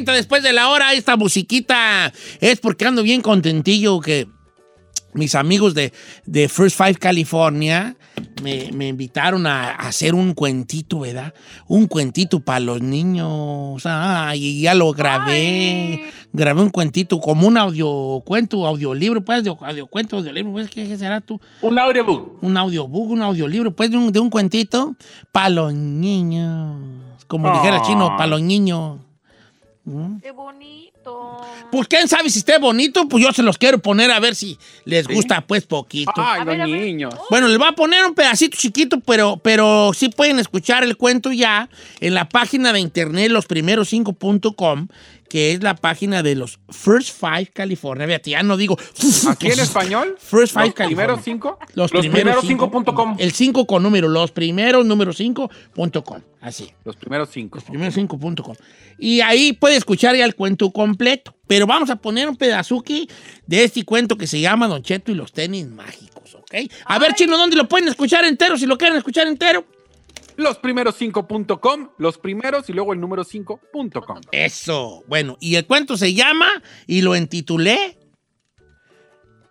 [0.05, 4.29] 30 después de la hora, esta musiquita es porque ando bien contentillo que
[5.15, 5.93] mis amigos de,
[6.27, 7.97] de First Five California
[8.43, 11.33] me, me invitaron a, a hacer un cuentito, ¿verdad?
[11.69, 13.83] Un cuentito para los niños.
[13.87, 15.33] Ay, y ya lo grabé.
[15.33, 16.01] Ay.
[16.33, 20.87] Grabé un cuentito como un audio cuento, audiolibro, pues, de audio cuento, audiolibro, pues, ¿qué,
[20.89, 21.41] qué será tú?
[21.63, 22.43] Un audiobook.
[22.43, 24.97] un audiobook, un audiolibro, pues de un, de un cuentito
[25.31, 26.77] para los niños.
[27.29, 28.99] Como dijera el chino, para los niños.
[30.23, 31.43] Qué bonito.
[31.71, 34.59] Pues quién sabe si esté bonito, pues yo se los quiero poner a ver si
[34.87, 36.13] les gusta pues poquito.
[36.17, 37.15] Ay, A los ver, niños.
[37.29, 41.33] Bueno, les voy a poner un pedacito chiquito, pero, pero sí pueden escuchar el cuento
[41.33, 41.69] ya
[42.01, 44.89] en la página de internet losprimeros5.com,
[45.35, 48.07] que es la página de los First Five California.
[48.07, 48.79] Fíjate, ya no digo...
[49.29, 50.15] ¿Aquí en español?
[50.17, 50.87] First Five ¿Los California.
[50.87, 51.59] primeros cinco?
[51.75, 53.17] Los, Los primeros, primeros cinco, cinco punto com.
[53.19, 56.21] El 5 con número, los primeros número 5.com.
[56.41, 56.71] Así.
[56.85, 57.59] Los primeros cinco.
[57.59, 58.55] Primero5.com.
[58.97, 61.35] Y ahí puede escuchar ya el cuento completo.
[61.49, 63.09] Pero vamos a poner un pedazuki
[63.45, 66.71] de este cuento que se llama Don Cheto y los tenis mágicos, ¿ok?
[66.85, 68.57] A ver, chino, ¿dónde lo pueden escuchar entero?
[68.57, 69.65] Si lo quieren escuchar entero.
[70.37, 74.21] Los primeros cinco.com, los primeros y luego el número cinco.com.
[74.33, 75.05] Eso.
[75.07, 76.49] Bueno, y el cuento se llama,
[76.87, 77.99] y lo entitulé.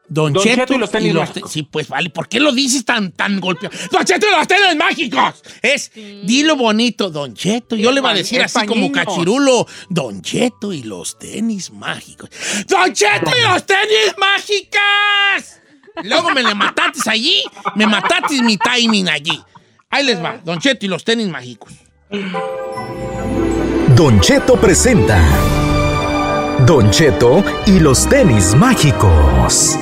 [0.09, 1.51] Don, Don Cheto, Cheto y los tenis te- mágicos.
[1.51, 2.09] Sí, pues vale.
[2.09, 3.75] ¿Por qué lo dices tan, tan golpeado?
[3.91, 5.43] Don Cheto y los tenis mágicos.
[5.61, 7.75] Es, dilo bonito, Don Cheto.
[7.75, 9.65] Yo Es le iba a decir es así como cachirulo.
[9.89, 12.29] Don Cheto y los tenis mágicos.
[12.67, 15.61] ¡Don Cheto y los tenis mágicas!
[16.03, 17.41] Luego me le matatis allí.
[17.75, 19.41] Me matatis mi timing allí.
[19.93, 20.39] Ahí les va.
[20.43, 21.71] Don Cheto y los tenis mágicos.
[23.95, 25.21] Don Cheto presenta
[26.65, 29.77] Don Cheto y los tenis mágicos.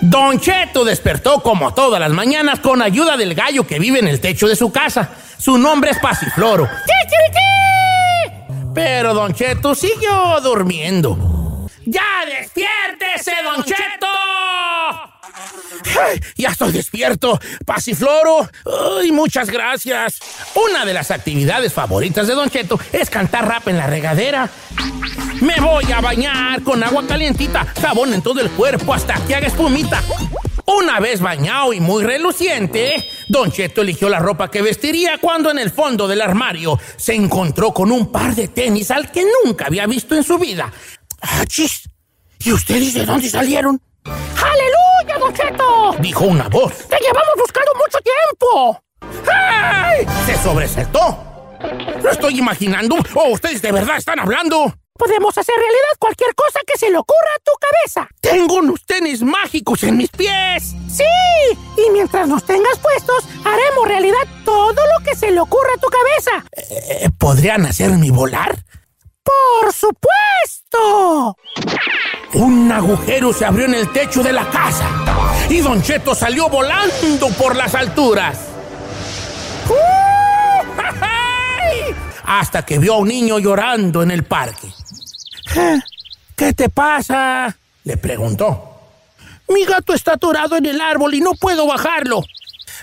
[0.00, 4.20] Don Cheto despertó como todas las mañanas con ayuda del gallo que vive en el
[4.20, 5.10] techo de su casa.
[5.38, 6.68] Su nombre es Pasifloro.
[8.72, 11.33] Pero Don Cheto siguió durmiendo.
[11.86, 14.06] ¡Ya despiértese, Don Cheto!
[16.00, 18.48] ¡Ay, Ya estoy despierto, Pasifloro.
[19.00, 20.20] Ay, muchas gracias.
[20.54, 24.48] Una de las actividades favoritas de Don Cheto es cantar rap en la regadera.
[25.40, 29.48] Me voy a bañar con agua calientita, jabón en todo el cuerpo hasta que haga
[29.48, 30.02] espumita.
[30.66, 35.58] Una vez bañado y muy reluciente, Don Cheto eligió la ropa que vestiría cuando en
[35.58, 39.86] el fondo del armario se encontró con un par de tenis al que nunca había
[39.86, 40.72] visto en su vida.
[41.24, 41.88] ¡Achis!
[42.40, 43.80] ¿Y ustedes de dónde salieron?
[44.04, 45.96] ¡Aleluya, Don Cheto!
[46.00, 46.76] Dijo una voz.
[46.88, 48.80] ¡Te llevamos buscando mucho tiempo!
[50.26, 51.58] Se sobresaltó.
[52.02, 54.74] ¿Lo estoy imaginando o ustedes de verdad están hablando?
[54.98, 58.08] Podemos hacer realidad cualquier cosa que se le ocurra a tu cabeza.
[58.20, 60.74] Tengo unos tenis mágicos en mis pies.
[60.88, 61.04] Sí,
[61.76, 65.88] y mientras los tengas puestos, haremos realidad todo lo que se le ocurra a tu
[65.88, 66.44] cabeza.
[66.52, 68.56] Eh, ¿Podrían hacerme volar?
[69.24, 71.36] ¡Por supuesto!
[72.34, 74.86] Un agujero se abrió en el techo de la casa
[75.48, 78.38] y Don Cheto salió volando por las alturas.
[79.68, 80.80] ¡Uh!
[81.00, 81.94] ¡Ay!
[82.24, 84.68] Hasta que vio a un niño llorando en el parque.
[85.56, 85.80] "Eh,
[86.36, 87.56] ¿Qué te pasa?
[87.84, 88.70] Le preguntó.
[89.48, 92.22] Mi gato está atorado en el árbol y no puedo bajarlo.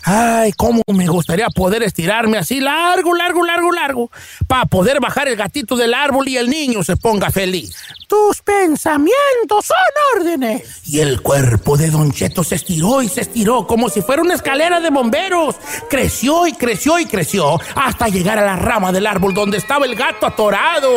[0.04, 4.12] Ay, cómo me gustaría poder estirarme así largo, largo, largo, largo,
[4.48, 7.76] para poder bajar el gatito del árbol y el niño se ponga feliz.
[8.08, 9.78] Tus pensamientos son
[10.18, 10.82] órdenes.
[10.88, 14.34] Y el cuerpo de Don Cheto se estiró y se estiró como si fuera una
[14.34, 15.56] escalera de bomberos.
[15.90, 19.96] Creció y creció y creció hasta llegar a la rama del árbol donde estaba el
[19.96, 20.90] gato atorado.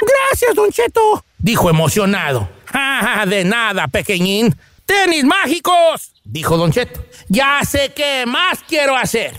[0.00, 2.48] Gracias, Don Cheto, dijo emocionado.
[2.72, 4.56] "Ah, de nada, pequeñín.
[4.86, 6.12] ¡Tenis mágicos!
[6.24, 7.04] Dijo Don Cheto.
[7.28, 9.32] Ya sé qué más quiero hacer.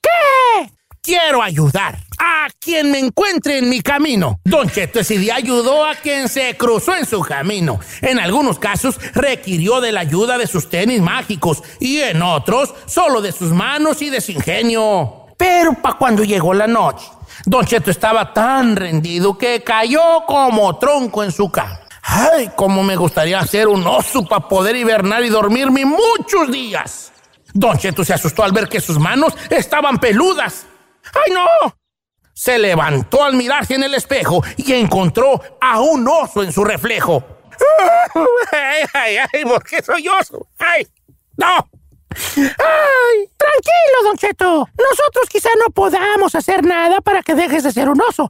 [0.00, 0.70] ¿Qué?
[1.02, 1.98] Quiero ayudar.
[2.22, 4.40] a quien me encuentre en mi camino.
[4.44, 7.80] Don Cheto ese día ayudó a quien se cruzó en su camino.
[8.02, 13.22] En algunos casos requirió de la ayuda de sus tenis mágicos y en otros solo
[13.22, 15.28] de sus manos y de su ingenio.
[15.38, 17.06] Pero para cuando llegó la noche,
[17.46, 21.79] Don Cheto estaba tan rendido que cayó como tronco en su cama.
[22.12, 27.12] Ay, cómo me gustaría ser un oso para poder hibernar y dormirme muchos días.
[27.54, 30.66] Don Cheto se asustó al ver que sus manos estaban peludas.
[31.14, 31.76] ¡Ay, no!
[32.32, 37.24] Se levantó al mirarse en el espejo y encontró a un oso en su reflejo.
[38.52, 39.44] ¡Ay, ay, ay!
[39.44, 40.48] ¿Por qué soy oso?
[40.58, 40.88] ¡Ay!
[41.36, 41.46] ¡No!
[42.10, 43.30] ¡Ay!
[43.36, 44.68] Tranquilo, Don Cheto.
[44.76, 48.28] Nosotros quizá no podamos hacer nada para que dejes de ser un oso,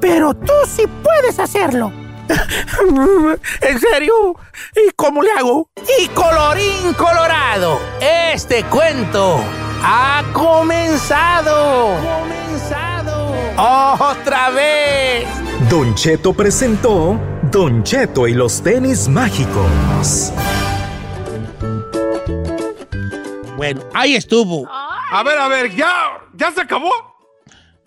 [0.00, 1.92] pero tú sí puedes hacerlo.
[3.60, 4.36] ¿En serio?
[4.76, 5.68] ¿Y cómo le hago?
[5.98, 9.42] Y colorín colorado, este cuento
[9.82, 11.96] ha comenzado.
[11.96, 13.32] Comenzado.
[13.56, 15.26] Otra vez.
[15.68, 20.32] Don Cheto presentó Don Cheto y los tenis mágicos.
[23.56, 24.66] Bueno, ahí estuvo.
[24.70, 27.09] A ver, a ver, ya, ya se acabó.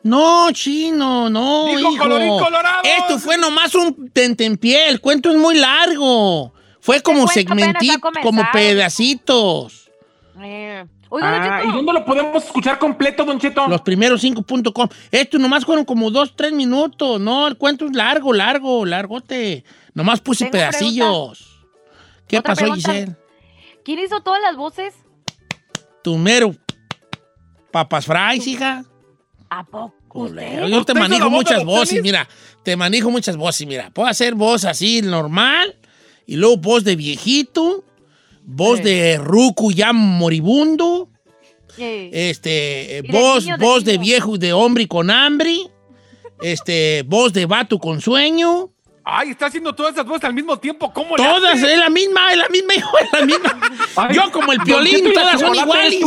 [0.04, 1.98] No, chino, no, Dijo hijo.
[1.98, 2.82] colorín colorado.
[2.84, 4.90] Esto fue nomás un tentempié.
[4.90, 6.54] El cuento es muy largo.
[6.82, 9.90] Fue como segmentitos, como pedacitos.
[10.42, 10.86] Eh,
[11.22, 11.62] Ah.
[11.64, 13.68] ¿Y dónde lo podemos escuchar completo, Don Cheto?
[13.68, 14.90] Los primeros 5.com.
[15.12, 17.22] Esto nomás fueron como dos, tres minutos.
[17.22, 19.64] No, el cuento es largo, largo, largote.
[19.94, 21.64] Nomás puse Tengo pedacillos.
[22.28, 22.92] ¿Qué Otra pasó, pregunta.
[22.94, 23.16] Giselle?
[23.86, 24.96] ¿Quién hizo todas las voces?
[26.04, 26.56] Tu mero.
[27.72, 28.84] Papas fries, hija.
[29.60, 29.94] ¿A poco?
[30.08, 30.68] Culero, usted?
[30.68, 32.28] Yo te ¿Usted hizo manejo muchas voces, mira.
[32.64, 33.92] Te manejo muchas voces, mira.
[33.92, 35.76] Puedo hacer voz así normal
[36.26, 37.84] y luego voz de viejito,
[38.44, 38.84] voz Sí.
[38.86, 41.10] de ruco ya moribundo,
[41.78, 45.56] este, de voz, niño, de voz de viejo, de hombre con hambre,
[46.42, 48.72] este, voz de vato con sueño.
[49.06, 50.94] Ay, está haciendo todas esas voces al mismo tiempo.
[50.94, 53.60] ¿Cómo Todas, es la misma, es la misma, hijo, es la misma.
[53.98, 56.02] Ay, yo como el piolín, Cheto, ¿y la todas son iguales.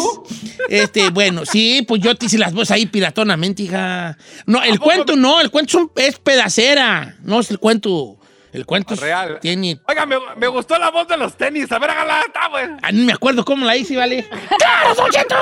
[0.70, 4.16] Este, bueno, sí, pues yo te hice las voces ahí piratonamente, hija.
[4.46, 8.16] No, el cuento no, el cuento es, un- es pedacera, no es el cuento.
[8.52, 9.38] El cuento es- Real.
[9.42, 9.78] tiene.
[9.86, 11.70] Oiga, me, me gustó la voz de los tenis.
[11.72, 12.20] A ver, hágala.
[12.26, 12.64] Está, güey.
[12.80, 14.26] Ah, ni me acuerdo cómo la hice, ¿vale?
[14.58, 15.36] ¡Claro, Don Cheto!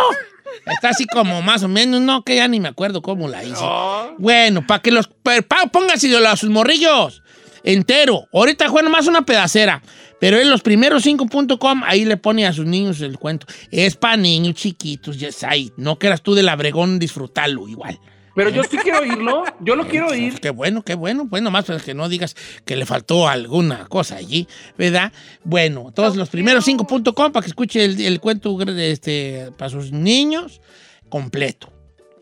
[0.66, 3.62] Está así como más o menos, no, que ya ni me acuerdo cómo la hice.
[3.62, 4.14] No.
[4.18, 5.06] Bueno, para que los.
[5.06, 7.22] pa- Pónganse los sus morrillos
[7.64, 8.28] entero.
[8.32, 9.82] Ahorita fue nomás una pedacera.
[10.20, 13.46] Pero en los primeros 5.com, ahí le pone a sus niños el cuento.
[13.70, 15.72] Es para niños chiquitos, ya sabes.
[15.76, 17.98] No quieras tú del abregón disfrutarlo igual.
[18.34, 19.44] Pero yo sí quiero oírlo.
[19.60, 20.40] Yo lo quiero oír.
[20.40, 21.28] Qué bueno, qué bueno.
[21.28, 25.12] Pues nomás para que no digas que le faltó alguna cosa allí, ¿verdad?
[25.44, 30.60] Bueno, todos los primeros 5.com para que escuche el, el cuento este, para sus niños
[31.08, 31.72] completo.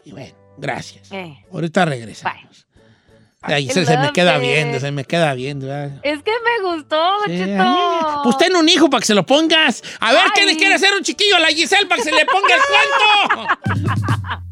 [0.04, 1.10] Y bueno, gracias.
[1.12, 1.36] Eh.
[1.50, 2.66] Ahorita regresamos.
[2.66, 2.71] Bye.
[3.42, 5.66] Ahí se, se me queda viendo, se me queda viendo.
[5.66, 5.98] ¿verdad?
[6.02, 7.62] Es que me gustó, Sí, Cheto.
[7.62, 9.82] ay, Pues ten un hijo para que se lo pongas.
[10.00, 10.46] A ver, ¿qué Ay.
[10.46, 14.42] le quiere hacer un chiquillo a la Giselle para que se le ponga el cuento?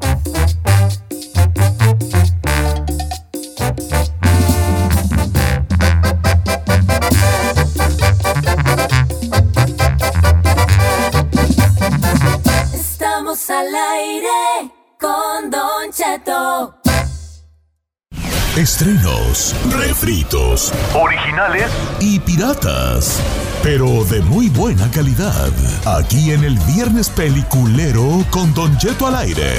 [12.73, 16.80] Estamos al aire con Don Cheto.
[18.57, 23.23] Estrenos, refritos, originales y piratas.
[23.63, 25.49] Pero de muy buena calidad.
[25.85, 29.55] Aquí en el Viernes Peliculero con Don Cheto al aire.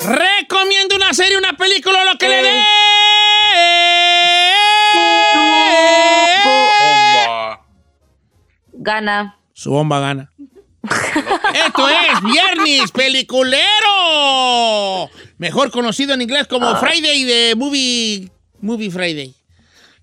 [0.00, 2.64] Recomiendo una serie, una película, lo que le dé.
[8.72, 9.38] Gana.
[9.52, 10.32] Su bomba gana.
[11.54, 13.64] Esto es Viernes Peliculero.
[15.38, 19.34] Mejor conocido en inglés como Friday de Movie, movie Friday.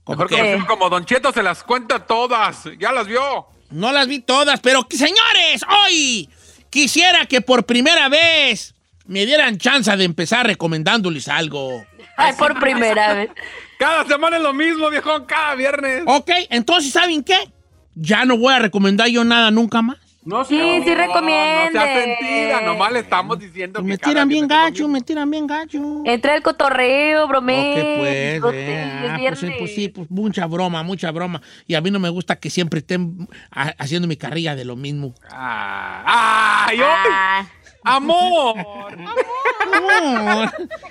[0.03, 2.63] Como Mejor que- conocido como Don Cheto se las cuenta todas.
[2.79, 3.47] Ya las vio.
[3.69, 6.29] No las vi todas, pero señores, hoy
[6.69, 11.81] quisiera que por primera vez me dieran chance de empezar recomendándoles algo.
[12.17, 13.29] Ay, por primera vez.
[13.79, 15.25] Cada semana es lo mismo, viejón.
[15.25, 16.03] Cada viernes.
[16.05, 17.37] Ok, entonces, ¿saben qué?
[17.95, 19.97] Ya no voy a recomendar yo nada nunca más.
[20.23, 20.83] No Sí, sé.
[20.85, 21.71] sí recomiende.
[21.73, 22.61] No sea sentida.
[22.61, 25.79] Nomás le estamos diciendo Me que tiran bien gacho, me tiran bien gacho.
[26.05, 27.71] Entra el cotorreo, bromeo.
[27.71, 28.39] Ok, pues, eh,
[29.09, 31.41] ah, pues, sí, pues sí, pues mucha broma, mucha broma.
[31.65, 34.75] Y a mí no me gusta que siempre estén ha- haciendo mi carrilla de lo
[34.75, 35.15] mismo.
[35.31, 36.85] Ah, ¡Ay, ay!
[37.11, 37.45] Ah,
[37.83, 38.57] ¡Amor!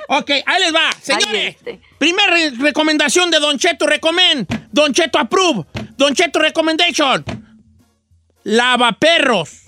[0.08, 1.54] ok, ahí les va, señores.
[1.56, 1.80] este.
[1.98, 4.46] Primer re- recomendación de Don Cheto Recommend.
[4.72, 5.64] Don Cheto Approve.
[5.96, 7.24] Don Cheto Recommendation.
[8.50, 9.60] Lavaperros.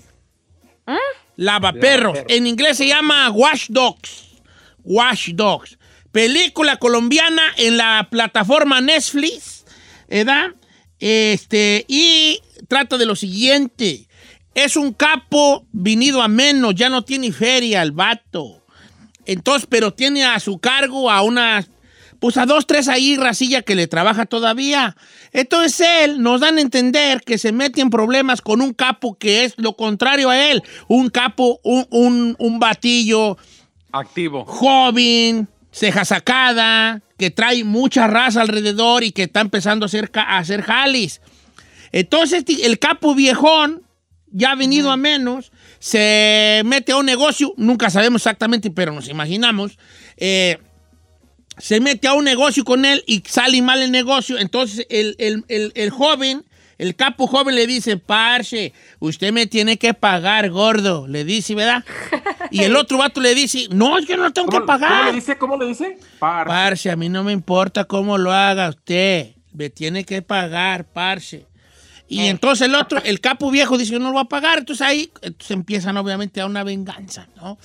[0.85, 1.03] Lavaperros.
[1.37, 2.19] Lavaperros.
[2.27, 4.41] En inglés se llama Wash Dogs.
[4.83, 5.77] Wash Dogs.
[6.11, 9.63] Película colombiana en la plataforma Netflix,
[10.09, 10.49] ¿verdad?
[10.99, 14.09] Este, y trata de lo siguiente.
[14.53, 18.65] Es un capo venido a menos, ya no tiene feria el vato.
[19.25, 21.65] Entonces, pero tiene a su cargo a una,
[22.23, 24.95] pues a dos, tres ahí, racilla que le trabaja todavía.
[25.33, 29.43] Entonces él nos dan a entender que se mete en problemas con un capo que
[29.43, 30.63] es lo contrario a él.
[30.87, 33.37] Un capo, un, un, un batillo
[33.91, 34.45] Activo.
[34.45, 40.37] joven, ceja sacada, que trae mucha raza alrededor y que está empezando a hacer, a
[40.37, 41.19] hacer jalis.
[41.91, 43.83] Entonces el capo viejón,
[44.31, 49.77] ya venido a menos, se mete a un negocio, nunca sabemos exactamente, pero nos imaginamos,
[50.15, 50.59] eh,
[51.63, 54.37] se mete a un negocio con él y sale mal el negocio.
[54.37, 56.43] Entonces el, el- el- el joven,
[56.77, 61.07] el capo joven le dice, parce, usted me tiene que pagar, gordo.
[61.07, 61.85] Le dice, ¿verdad?
[62.51, 65.05] Y el otro vato le dice, no, yo no tengo que ¿Cómo, ¿Cómo pagar.
[65.05, 65.37] le dice?
[65.37, 65.97] ¿Cómo le dice?
[66.19, 66.47] Par.
[66.47, 69.35] Parce, a mí no me importa cómo lo haga usted.
[69.53, 71.45] Me tiene que pagar, parce.
[72.09, 74.57] Y entonces el otro, el capo viejo dice, yo no lo voy a pagar.
[74.59, 77.57] Entonces ahí entonces empiezan obviamente a una venganza, ¿no?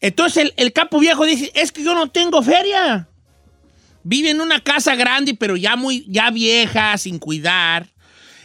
[0.00, 3.08] Entonces el, el capo viejo dice, es que yo no tengo feria.
[4.04, 7.88] Vive en una casa grande, pero ya muy, ya vieja, sin cuidar.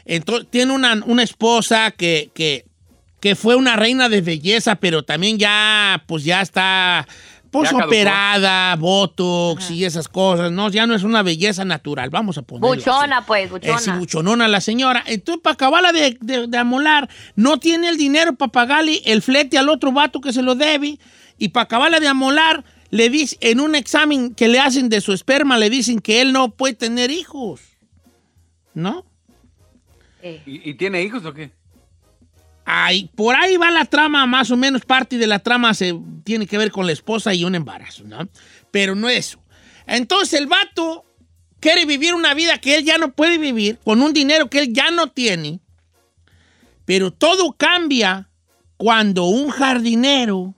[0.05, 2.65] Entonces tiene una, una esposa que, que,
[3.19, 7.05] que fue una reina de belleza, pero también ya, pues ya está,
[7.51, 10.69] pues Ya operada, botox y esas cosas, ¿no?
[10.69, 12.89] Ya no es una belleza natural, vamos a ponerlo así.
[12.89, 13.79] Buchona, pues, Eh, buchona.
[13.79, 15.03] sí, buchonona la señora.
[15.07, 19.57] Entonces, para acabarla de, de- de amolar, no tiene el dinero para pagarle el flete
[19.57, 20.97] al otro vato que se lo debe.
[21.37, 25.13] Y para acabarla de amolar, le dice, en un examen que le hacen de su
[25.13, 27.61] esperma, le dicen que él no puede tener hijos.
[28.73, 29.05] ¿No?
[30.21, 30.41] Eh.
[30.45, 31.51] ¿Y, y tiene hijos o qué?
[32.65, 36.45] Ahí, por ahí va la trama, más o menos parte de la trama se tiene
[36.45, 38.29] que ver con la esposa y un embarazo, ¿no?
[38.69, 39.39] Pero no eso.
[39.87, 41.03] Entonces el vato
[41.59, 44.73] quiere vivir una vida que él ya no puede vivir, con un dinero que él
[44.73, 45.59] ya no tiene,
[46.85, 48.29] pero todo cambia
[48.77, 50.53] cuando un jardinero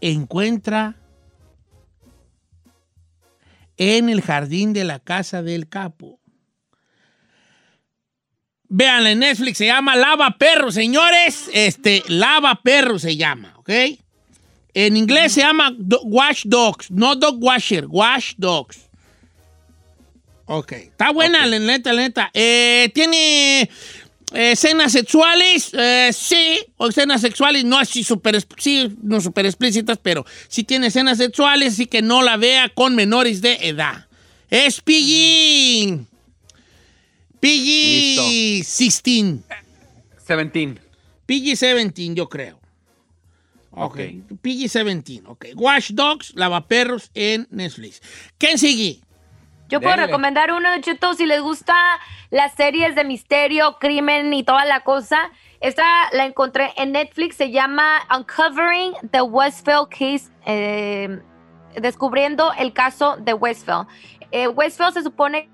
[0.00, 0.96] encuentra
[3.76, 6.18] en el jardín de la casa del capo
[8.68, 11.48] Véanla en Netflix, se llama Lava Perro, señores.
[11.52, 13.70] Este, Lava Perro se llama, ¿ok?
[14.74, 18.90] En inglés se llama Do- Wash Dogs, no Dog Washer, Wash Dogs.
[20.46, 22.30] Ok, está buena, la neta, la neta.
[22.34, 23.70] Eh, Tiene
[24.36, 30.24] escenas sexuales, eh, sí, o escenas sexuales, no así super, sí, no super explícitas, pero
[30.48, 34.06] sí tiene escenas sexuales, así que no la vea con menores de edad.
[34.50, 36.06] Es PG.
[37.40, 39.40] PG 16.
[40.26, 40.80] 17.
[41.26, 42.58] PG-17, yo creo.
[43.70, 43.98] Ok.
[44.30, 44.40] Ok.
[44.42, 45.46] PG-17, ok.
[45.54, 48.00] Watch Dogs, Lavaperros en Netflix.
[48.38, 49.00] ¿Quién sigue?
[49.68, 51.74] Yo puedo recomendar uno, Don Cheto, si les gusta
[52.30, 55.30] las series de misterio, crimen y toda la cosa.
[55.60, 61.20] Esta la encontré en Netflix, se llama Uncovering the Westfield Case, eh,
[61.74, 63.88] descubriendo el caso de Westfield.
[64.30, 65.48] Eh, Westfield se supone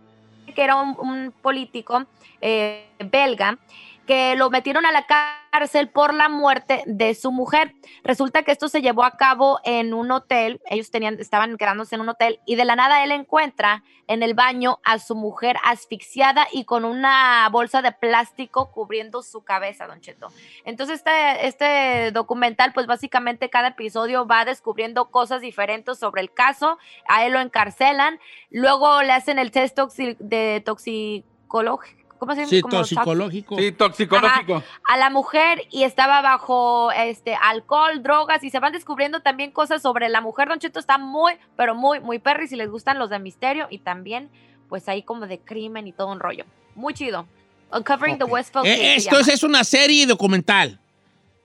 [0.55, 2.05] que era un, un político
[2.43, 3.59] eh, belga
[4.07, 5.07] que lo metieron a la
[5.53, 7.75] cárcel por la muerte de su mujer.
[8.03, 12.01] Resulta que esto se llevó a cabo en un hotel, ellos tenían, estaban quedándose en
[12.01, 16.47] un hotel y de la nada él encuentra en el baño a su mujer asfixiada
[16.53, 20.29] y con una bolsa de plástico cubriendo su cabeza, don Cheto.
[20.65, 26.79] Entonces este, este documental, pues básicamente cada episodio va descubriendo cosas diferentes sobre el caso,
[27.07, 28.19] a él lo encarcelan,
[28.51, 32.02] luego le hacen el test de toxicología.
[32.23, 32.51] ¿Cómo se llama?
[32.51, 33.57] Sí, Como toxicológico.
[33.59, 34.63] Sí, toxicológico.
[34.89, 39.83] a la mujer y estaba bajo este alcohol, drogas y se van descubriendo también cosas
[39.83, 40.47] sobre la mujer.
[40.49, 43.79] Don Cheto está muy, pero muy, muy perry si les gustan los de misterio y
[43.79, 44.31] también
[44.69, 46.45] pues ahí como de crimen y todo un rollo.
[46.77, 47.27] Muy chido.
[47.73, 48.25] Uncovering the.
[48.25, 50.79] Westfield Eh, esto es, es una serie documental.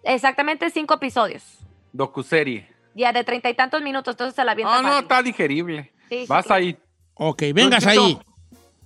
[0.03, 1.43] Exactamente cinco episodios.
[1.91, 2.69] Docuserie.
[2.93, 5.01] Ya de treinta y tantos minutos, entonces se la avienta Ah, no, fácil.
[5.01, 5.91] está digerible.
[6.07, 6.53] Sí, Vas sí.
[6.53, 6.77] ahí.
[7.15, 8.19] Ok, vengas ahí.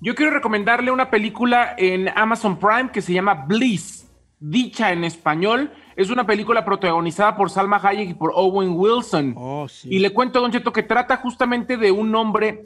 [0.03, 5.71] Yo quiero recomendarle una película en Amazon Prime que se llama Bliss, dicha en español.
[5.95, 9.35] Es una película protagonizada por Salma Hayek y por Owen Wilson.
[9.37, 9.89] Oh, sí.
[9.91, 12.65] Y le cuento, Don Cheto, que trata justamente de un hombre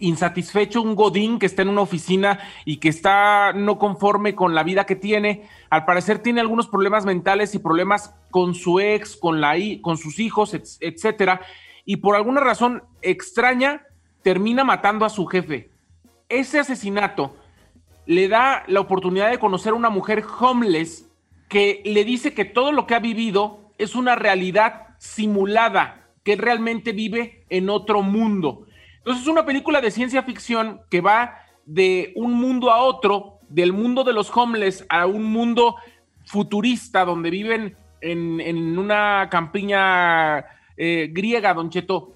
[0.00, 4.62] insatisfecho, un godín que está en una oficina y que está no conforme con la
[4.64, 5.48] vida que tiene.
[5.70, 10.18] Al parecer tiene algunos problemas mentales y problemas con su ex, con, la, con sus
[10.18, 11.40] hijos, et- etcétera.
[11.84, 13.82] Y por alguna razón extraña,
[14.22, 15.70] termina matando a su jefe.
[16.28, 17.36] Ese asesinato
[18.06, 21.08] le da la oportunidad de conocer a una mujer homeless
[21.48, 26.92] que le dice que todo lo que ha vivido es una realidad simulada, que realmente
[26.92, 28.66] vive en otro mundo.
[28.98, 33.72] Entonces es una película de ciencia ficción que va de un mundo a otro, del
[33.72, 35.76] mundo de los homeless a un mundo
[36.24, 40.44] futurista donde viven en, en una campiña
[40.76, 42.12] eh, griega, Don Cheto,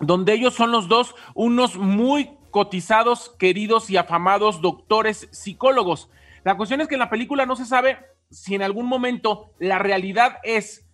[0.00, 6.08] donde ellos son los dos unos muy cotizados, queridos y afamados doctores psicólogos.
[6.44, 7.98] La cuestión es que en la película no se sabe
[8.30, 10.86] si en algún momento la realidad es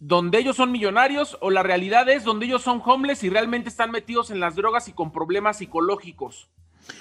[0.00, 3.90] donde ellos son millonarios o la realidad es donde ellos son homeless y realmente están
[3.90, 6.48] metidos en las drogas y con problemas psicológicos.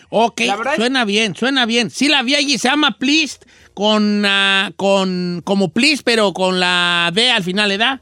[0.10, 1.90] Ok, es- suena bien, suena bien.
[1.90, 3.40] Sí la vi allí, se llama Please,
[3.74, 8.02] con, ah, con, como Please, pero con la B al final, ¿edad?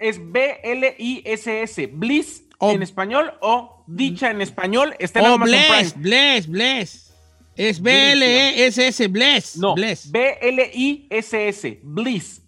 [0.00, 4.94] Es B-L-I-S-S, Bliss O- en español o Dicha en español.
[4.98, 6.02] Está en Oh, Amazon Bless, Prime.
[6.02, 7.14] Bless, Bless.
[7.56, 9.56] Es B-L-E-S-S, Bless.
[9.56, 10.10] No, Bless.
[10.12, 12.42] B-L-I-S-S, Bliss.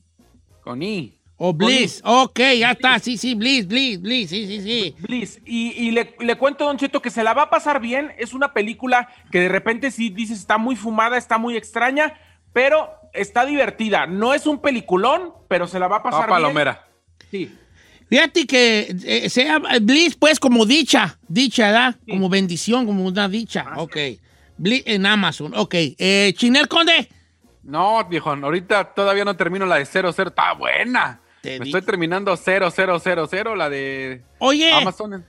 [0.62, 1.16] Con I.
[1.36, 2.02] O Bliss.
[2.04, 2.98] Ok, ya está.
[2.98, 4.28] Sí, sí, Bliss, Bliss, Bliss.
[4.30, 4.94] Sí, sí, sí.
[5.00, 5.40] Bliss.
[5.46, 8.12] Y, y le, le cuento, Don Cheto, que se la va a pasar bien.
[8.18, 12.20] Es una película que de repente sí dices está muy fumada, está muy extraña,
[12.52, 14.06] pero está divertida.
[14.06, 16.30] No es un peliculón, pero se la va a pasar bien.
[16.30, 16.86] palomera.
[17.30, 17.56] Sí.
[18.10, 21.16] Fíjate que eh, sea Bliss, pues, como dicha.
[21.28, 21.94] Dicha, ¿verdad?
[22.04, 22.10] Sí.
[22.10, 23.66] Como bendición, como una dicha.
[23.76, 23.96] Ok.
[24.58, 25.52] Bliss en Amazon.
[25.54, 25.74] Ok.
[25.76, 27.08] Eh, Chinel Conde.
[27.62, 30.10] No, viejo, ahorita todavía no termino la de 00.
[30.10, 31.20] Está buena.
[31.40, 35.24] Te Me estoy terminando 0000, la de Oye, Amazon.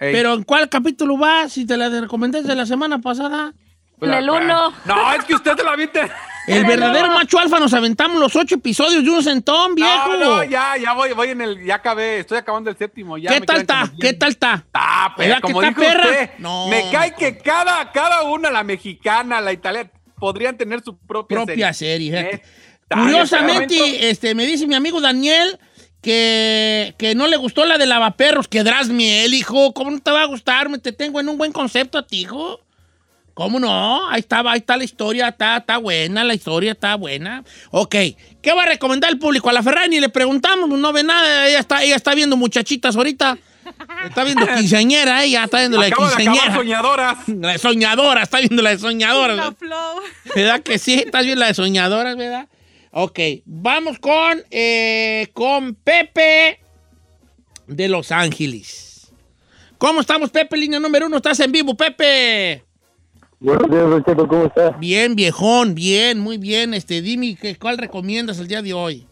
[0.00, 1.52] Ey, pero ¿en cuál capítulo vas?
[1.52, 3.52] Si te la recomendé de la semana pasada.
[3.98, 4.74] pues, en el ah, uno.
[4.86, 6.00] No, es que usted te la viste.
[6.46, 7.14] El verdadero no.
[7.14, 10.16] macho alfa nos aventamos los ocho episodios de un centón, viejo.
[10.16, 13.16] No, no, ya, ya voy, voy en el, ya acabé, estoy acabando el séptimo.
[13.16, 13.90] Ya ¿Qué tal está?
[13.98, 14.54] ¿Qué tal está?
[14.66, 16.04] Está, pero ¿Verdad que como dijo perra?
[16.04, 16.68] usted, No.
[16.68, 21.72] me cae que cada, cada una, la mexicana, la italiana, podrían tener su propia, Propia
[21.72, 22.10] serie.
[22.10, 22.36] fíjate.
[22.36, 22.42] Eh,
[22.94, 25.58] Curiosamente, este este, me dice mi amigo Daniel
[26.02, 29.72] que, que no le gustó la de lavaperros, que drás miel, hijo.
[29.72, 30.68] ¿Cómo no te va a gustar?
[30.68, 32.60] Me te tengo en un buen concepto a ti, hijo.
[33.34, 34.08] ¿Cómo no?
[34.08, 37.42] Ahí está, ahí está la historia, está, está buena, la historia está buena.
[37.70, 37.96] Ok,
[38.40, 39.50] ¿qué va a recomendar el público?
[39.50, 43.36] A la Ferrari le preguntamos, no ve nada, ella está, ella está viendo muchachitas ahorita.
[44.04, 46.54] Está viendo quinceañera, ella está viendo la de Acabo de acabar quinceañera.
[46.54, 47.18] soñadoras.
[47.28, 49.34] La de soñadora, está viendo la de soñadora.
[49.34, 50.00] La flow.
[50.34, 50.94] ¿Verdad que sí?
[50.94, 52.48] Estás viendo la de soñadoras, ¿verdad?
[52.92, 56.60] Ok, vamos con, eh, con Pepe
[57.66, 59.10] de Los Ángeles.
[59.78, 60.56] ¿Cómo estamos, Pepe?
[60.56, 62.63] Línea número uno, estás en vivo, Pepe.
[63.40, 64.70] Buenos días, Don Cheto, ¿cómo está?
[64.78, 66.72] Bien, viejón, bien, muy bien.
[66.72, 69.06] Este, dime, ¿qué- ¿cuál recomiendas el día de hoy?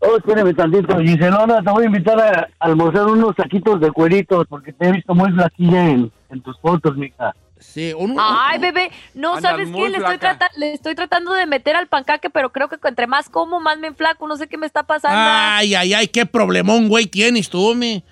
[0.00, 0.98] Oh, espérame tantito.
[1.00, 5.14] Giselona, te voy a invitar a almorzar unos taquitos de cueritos porque te he visto
[5.14, 7.34] muy flaquilla en, en tus fotos, mija.
[7.58, 11.74] Sí, un- Ay, bebé, no sabes qué, le estoy, trata- le estoy tratando de meter
[11.76, 14.66] al pancaque, pero creo que entre más como, más me enflaco, no sé qué me
[14.66, 15.16] está pasando.
[15.18, 18.02] Ay, ay, ay, qué problemón, güey, tienes tú, me.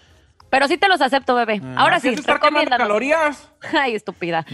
[0.55, 1.61] Pero sí te los acepto, bebé.
[1.74, 2.86] Ahora sí, recomiéndanos.
[2.86, 3.50] calorías.
[3.72, 4.46] Ay, estúpida.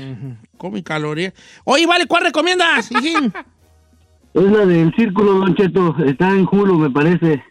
[0.57, 1.34] Come calorías.
[1.64, 2.90] Oye, vale, ¿cuál recomiendas?
[4.32, 5.94] Es la del círculo, Don Cheto.
[6.07, 7.44] Está en Hulu, me parece.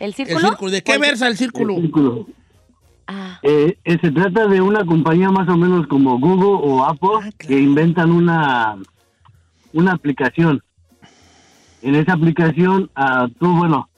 [0.00, 0.70] ¿El El círculo?
[0.70, 1.00] ¿De qué ¿Cuál?
[1.02, 1.76] versa el círculo?
[1.76, 2.26] El círculo.
[3.06, 7.10] Ah, Eh, eh, se trata de una compañía más o menos como Google o Apple
[7.22, 7.36] Ah, claro.
[7.46, 8.76] que inventan una,
[9.72, 10.60] una aplicación.
[11.82, 13.88] En esa aplicación, ah, tú, bueno,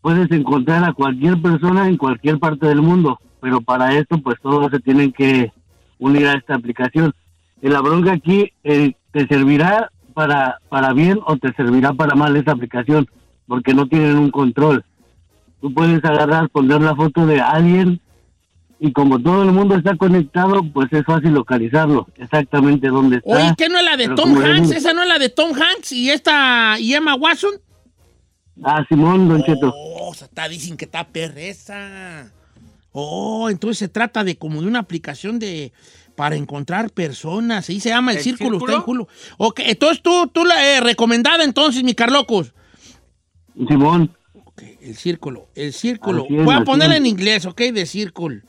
[0.00, 4.70] puedes encontrar a cualquier persona en cualquier parte del mundo, pero para esto, pues todos
[4.70, 5.52] se tienen que
[5.98, 7.12] unir a esta aplicación.
[7.60, 12.52] La bronca aquí, eh, te servirá para, para bien o te servirá para mal esta
[12.52, 13.06] aplicación,
[13.46, 14.84] porque no tienen un control.
[15.60, 18.00] Tú puedes agarrar, poner la foto de alguien
[18.78, 23.30] y como todo el mundo está conectado, pues es fácil localizarlo exactamente dónde está.
[23.30, 24.70] Oye, ¿qué no es la de Tom Hanks?
[24.70, 27.52] ¿Esa no es la de Tom Hanks y esta y Emma Watson?
[28.62, 29.72] Ah, Simón, Don Cheto.
[29.74, 32.30] Oh, está, dicen que está perreza.
[32.92, 35.72] Oh, entonces se trata de como de una aplicación de
[36.16, 37.68] para encontrar personas.
[37.68, 38.72] Ahí se llama El, ¿El Círculo, Círculo?
[38.72, 39.08] está en Hulu.
[39.38, 42.52] Ok, entonces tú, tú la eh, recomendada entonces, mi Carlocos.
[43.54, 44.14] Simón.
[44.34, 46.24] Ok, El Círculo, El Círculo.
[46.24, 48.42] Así es, Voy a ponerla en inglés, ok, de Círculo.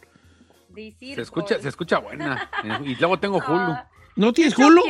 [0.76, 2.49] Se escucha, se escucha buena.
[2.86, 3.76] Y luego tengo Hulu.
[4.16, 4.82] ¿No tienes so Hulu?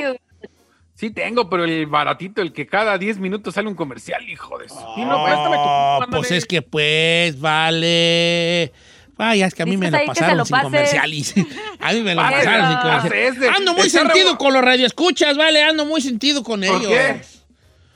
[1.02, 4.70] Sí tengo, pero el baratito, el que cada 10 minutos sale un comercial, hijo de
[4.70, 4.76] su.
[4.76, 8.72] Sí, no, préstame tu Oh, pues es que pues, vale.
[9.18, 10.64] Vaya, es que a mí me lo pasaron lo sin pases.
[10.66, 11.34] comerciales.
[11.80, 13.58] A mí me lo pasaron sin pase comerciales.
[13.58, 16.92] Ando muy sentido con los radioescuchas, vale, ando muy sentido con ¿Por ellos.
[16.92, 17.22] qué?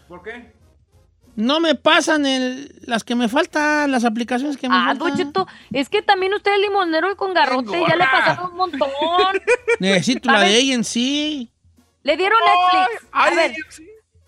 [0.08, 0.56] ¿Por qué?
[1.36, 5.10] No me pasan el, las que me faltan, las aplicaciones que me Ah, faltan.
[5.10, 8.10] Don Cheto, es que también usted es limonero y con garrote, ya le ah.
[8.12, 8.90] pasaron un montón.
[9.80, 11.52] Necesito la de ella en sí.
[12.06, 13.08] Le dieron Netflix.
[13.12, 13.54] A ver.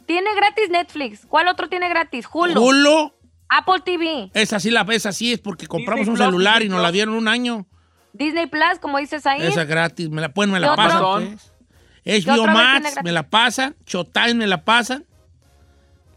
[0.06, 1.26] Tiene gratis Netflix.
[1.28, 2.26] ¿Cuál otro tiene gratis?
[2.32, 2.60] Hulu.
[2.62, 3.14] Hulu,
[3.50, 4.30] Apple TV.
[4.34, 6.92] esa sí la esa sí es porque compramos Disney un Plus, celular y nos la
[6.92, 7.66] dieron un año.
[8.14, 9.42] Disney Plus, como dices ahí.
[9.46, 11.02] Esa gratis, me la pueden, me ¿Qué la pasan.
[11.30, 11.54] Pues.
[12.04, 15.06] ¿Qué HBO Max me la pasan, Showtime me la pasan,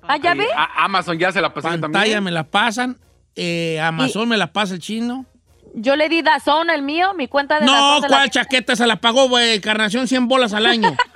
[0.02, 0.46] Ah, ¿ya ve?
[0.56, 2.24] A- Amazon ya se la pasó pantalla también.
[2.24, 2.96] me la pasan,
[3.36, 5.26] eh, Amazon me la pasa el chino.
[5.74, 8.74] Yo le di Dazón, el mío, mi cuenta de No, Dazón se la- ¿cuál chaqueta?
[8.76, 10.96] Se la pagó, güey, Encarnación 100 bolas al año.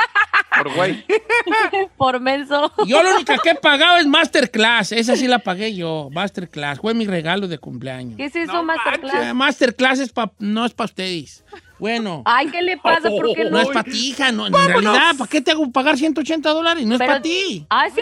[0.63, 1.05] Por güey.
[1.97, 2.73] por menso.
[2.87, 4.93] Yo lo único que he pagado es Masterclass.
[4.93, 6.09] Esa sí la pagué yo.
[6.13, 6.79] Masterclass.
[6.81, 8.17] Fue mi regalo de cumpleaños.
[8.17, 9.27] ¿Qué es eso, No Masterclass?
[9.31, 11.45] Eh, Masterclass es pa- no es para ustedes.
[11.79, 13.11] Bueno, Ay, ¿qué le pasa?
[13.11, 13.61] ¿Por qué no no?
[13.61, 14.31] es para ti, hija.
[14.33, 16.87] No, en realidad, ¿para qué te hago pagar 180 dólares?
[16.87, 17.67] No es para ti.
[17.69, 18.01] Ay, sí,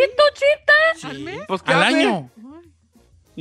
[1.01, 1.45] tuchita.
[1.49, 1.97] Pues, ¿qué Al hace?
[2.05, 2.31] año.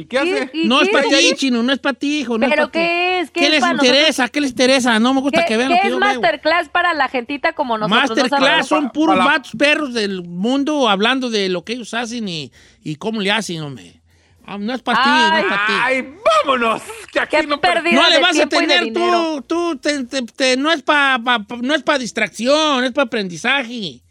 [0.01, 0.49] ¿Y qué hace?
[0.53, 1.63] ¿Y No es para ti, chino.
[1.63, 2.37] No es para ti, hijo.
[2.37, 3.31] No ¿Pero pa' qué es?
[3.31, 4.27] ¿Qué ¿Qué es les interesa?
[4.29, 4.99] ¿Qué les interesa?
[4.99, 6.09] No me gusta ¿Qué, que vean qué lo que es yo veo.
[6.21, 8.09] Masterclass para la gentita como nosotros?
[8.17, 11.73] No Masterclass son Pa- puros pa' la- vatos perros del mundo hablando de lo que
[11.73, 12.51] ellos hacen y,
[12.83, 14.01] y cómo le hacen, hombre.
[14.45, 15.73] Ah, no es para ti, no es para ti.
[15.83, 16.13] ¡Ay,
[16.45, 16.81] vámonos!
[17.13, 20.71] Que aquí Qué no No le vas a tener tú, tú, te- te- te- no
[20.71, 21.19] es para
[21.61, 24.01] no es para distracción, es para aprendizaje.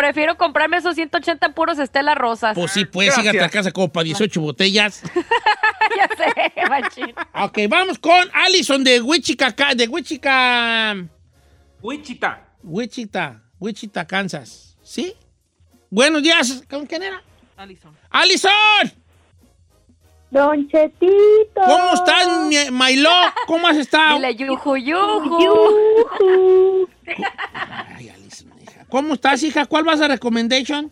[0.00, 2.54] Prefiero comprarme esos 180 puros Estela Rosas.
[2.54, 5.02] Pues sí, pues sígate a casa como para 18 botellas.
[5.94, 7.14] ya sé, machín.
[7.34, 10.96] ok, vamos con Allison de Wichita, de Wichita,
[11.82, 12.48] Wichita.
[12.62, 14.78] Wichita, Wichita, Kansas.
[14.82, 15.12] ¿Sí?
[15.90, 16.64] Buenos días.
[16.70, 17.22] ¿Con quién era?
[17.58, 17.94] Alison.
[18.08, 18.50] ¡Allison!
[20.30, 21.60] Don Chetito.
[21.62, 23.10] ¿Cómo estás, Mailo?
[23.46, 24.14] ¿Cómo has estado?
[24.14, 25.40] Dile yuju, yuju.
[25.42, 26.88] Yujú.
[27.98, 28.19] Ay, Allison.
[28.90, 29.66] ¿Cómo estás, hija?
[29.66, 30.90] ¿Cuál vas a recommendation?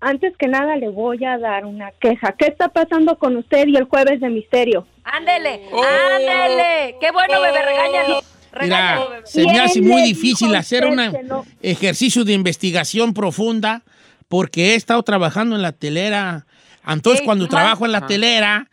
[0.00, 2.32] Antes que nada le voy a dar una queja.
[2.38, 4.86] ¿Qué está pasando con usted y el jueves de misterio?
[5.02, 5.82] Ándele, Oh.
[5.82, 6.96] ándele.
[7.00, 8.20] Qué bueno, bebé, regáñalo.
[8.52, 9.26] Regáñalo, Mira, bebé.
[9.26, 11.44] se me hace ¿Quién muy difícil hacer un no?
[11.62, 13.82] ejercicio de investigación profunda
[14.28, 16.46] porque he estado trabajando en la telera.
[16.86, 18.68] Entonces, Ey, cuando trabajo en la telera,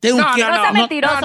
[0.00, 0.40] tengo No, que...
[0.42, 0.88] no, No no, no, no.
[0.88, 1.20] No,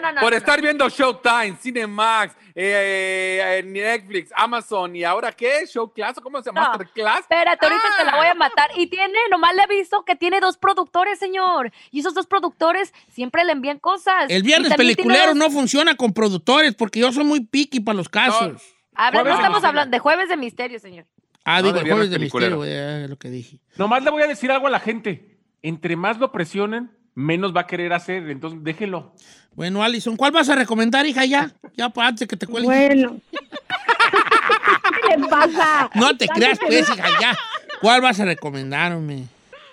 [0.00, 0.36] no, no, Por no.
[0.36, 6.40] estar viendo Showtime, Cinemax, eh, eh, Netflix, Amazon y ahora qué, Show Class, ¿o ¿cómo
[6.42, 6.62] se llama?
[6.62, 6.68] No.
[6.68, 7.20] Masterclass.
[7.20, 8.32] Espérate, ahorita te la voy Ah.
[8.32, 8.70] a matar.
[8.76, 11.72] Y tiene, nomás le he visto que tiene dos productores, señor.
[11.90, 14.26] Y esos dos productores siempre le envían cosas.
[14.28, 18.08] El viernes peliculero dos- no funciona con productores porque yo soy muy picky para los
[18.08, 18.62] casos.
[18.94, 19.68] A ver, no estamos misterio.
[19.68, 21.06] hablando de jueves de misterio, señor.
[21.44, 23.58] Ah, No, digo, el jueves de misterio, eh, lo que dije.
[23.76, 25.38] Nomás le voy a decir algo a la gente.
[25.62, 28.28] Entre más lo presionen, menos va a querer hacer.
[28.30, 29.12] Entonces, déjelo.
[29.54, 31.50] Bueno, Alison, ¿cuál vas a recomendar, hija, ya?
[31.76, 32.66] Ya, pues, antes de que te cuelgue.
[32.68, 33.20] Bueno.
[35.08, 35.90] ¿Qué le pasa?
[35.94, 37.38] No te creas, pues, hija, ya.
[37.80, 39.24] ¿Cuál vas a recomendar, hombre?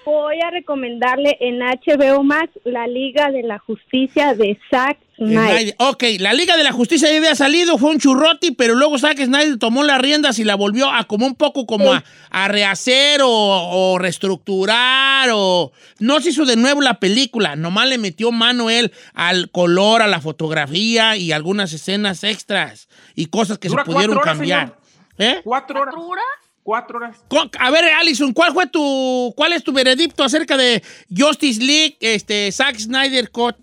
[0.05, 5.75] Voy a recomendarle en HBO Max la Liga de la Justicia de Zack Snyder.
[5.77, 9.17] Ok, la Liga de la Justicia ya había salido, fue un churroti, pero luego Zack
[9.17, 13.21] Snyder tomó las riendas y la volvió a como un poco como a, a rehacer
[13.21, 15.71] o, o reestructurar o...
[15.99, 20.07] No se hizo de nuevo la película, nomás le metió mano él al color, a
[20.07, 24.77] la fotografía y algunas escenas extras y cosas que Dura se pudieron horas, cambiar.
[25.17, 25.41] ¿Eh?
[25.43, 25.93] Cuatro horas.
[25.93, 26.48] ¿Cuatro horas?
[26.69, 27.25] Cuatro horas.
[27.59, 32.51] A ver, Alison, ¿cuál fue tu, cuál es tu veredicto acerca de Justice League, este,
[32.51, 33.55] Zack Snyder Cut?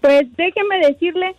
[0.00, 1.36] Pues déjeme decirle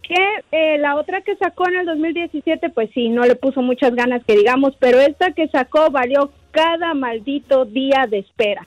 [0.00, 0.14] que
[0.52, 4.22] eh, la otra que sacó en el 2017, pues sí, no le puso muchas ganas
[4.24, 8.64] que digamos, pero esta que sacó valió cada maldito día de espera.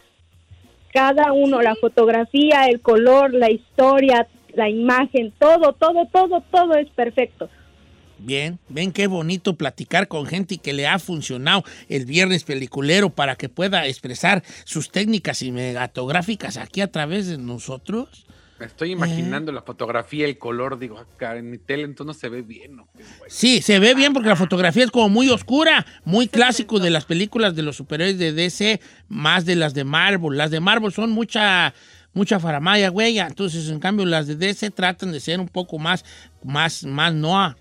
[0.91, 6.89] Cada uno, la fotografía, el color, la historia, la imagen, todo, todo, todo, todo es
[6.89, 7.49] perfecto.
[8.23, 13.35] Bien, ven qué bonito platicar con gente que le ha funcionado el viernes peliculero para
[13.35, 18.25] que pueda expresar sus técnicas cinematográficas aquí a través de nosotros.
[18.59, 22.29] Me estoy imaginando la fotografía, el color, digo, acá en mi tele entonces no se
[22.29, 22.75] ve bien.
[22.75, 22.87] ¿no?
[23.27, 27.05] Sí, se ve bien porque la fotografía es como muy oscura, muy clásico de las
[27.05, 30.37] películas de los superhéroes de DC, más de las de Marvel.
[30.37, 31.73] Las de Marvel son mucha
[32.13, 33.17] mucha faramaya, güey.
[33.17, 36.05] Entonces, en cambio, las de DC tratan de ser un poco más
[36.43, 37.55] más más noir,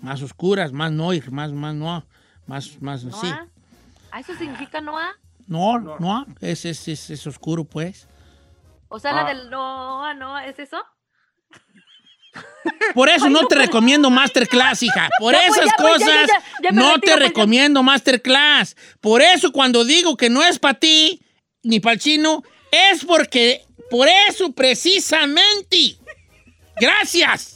[0.00, 2.04] Más oscuras, más noir, más más noir,
[2.46, 3.06] más más sí.
[3.08, 3.48] ¿Noa?
[4.12, 5.14] ¿Ah, ¿Eso significa Noah?
[5.48, 8.08] No, no, es, es, es, es oscuro, pues.
[8.88, 9.14] O sea, Ah.
[9.22, 10.38] la del Noah, ¿no?
[10.38, 10.78] ¿Es eso?
[12.94, 15.08] Por eso no te recomiendo Masterclass, hija.
[15.18, 17.26] Por Ya, esas ya, pues, cosas ya, ya, ya me no retiro, te pues, ya.
[17.28, 18.76] recomiendo Masterclass.
[19.00, 21.22] Por eso cuando digo que no es para ti,
[21.62, 25.96] ni para el chino, es porque, por eso precisamente.
[26.80, 27.55] Gracias.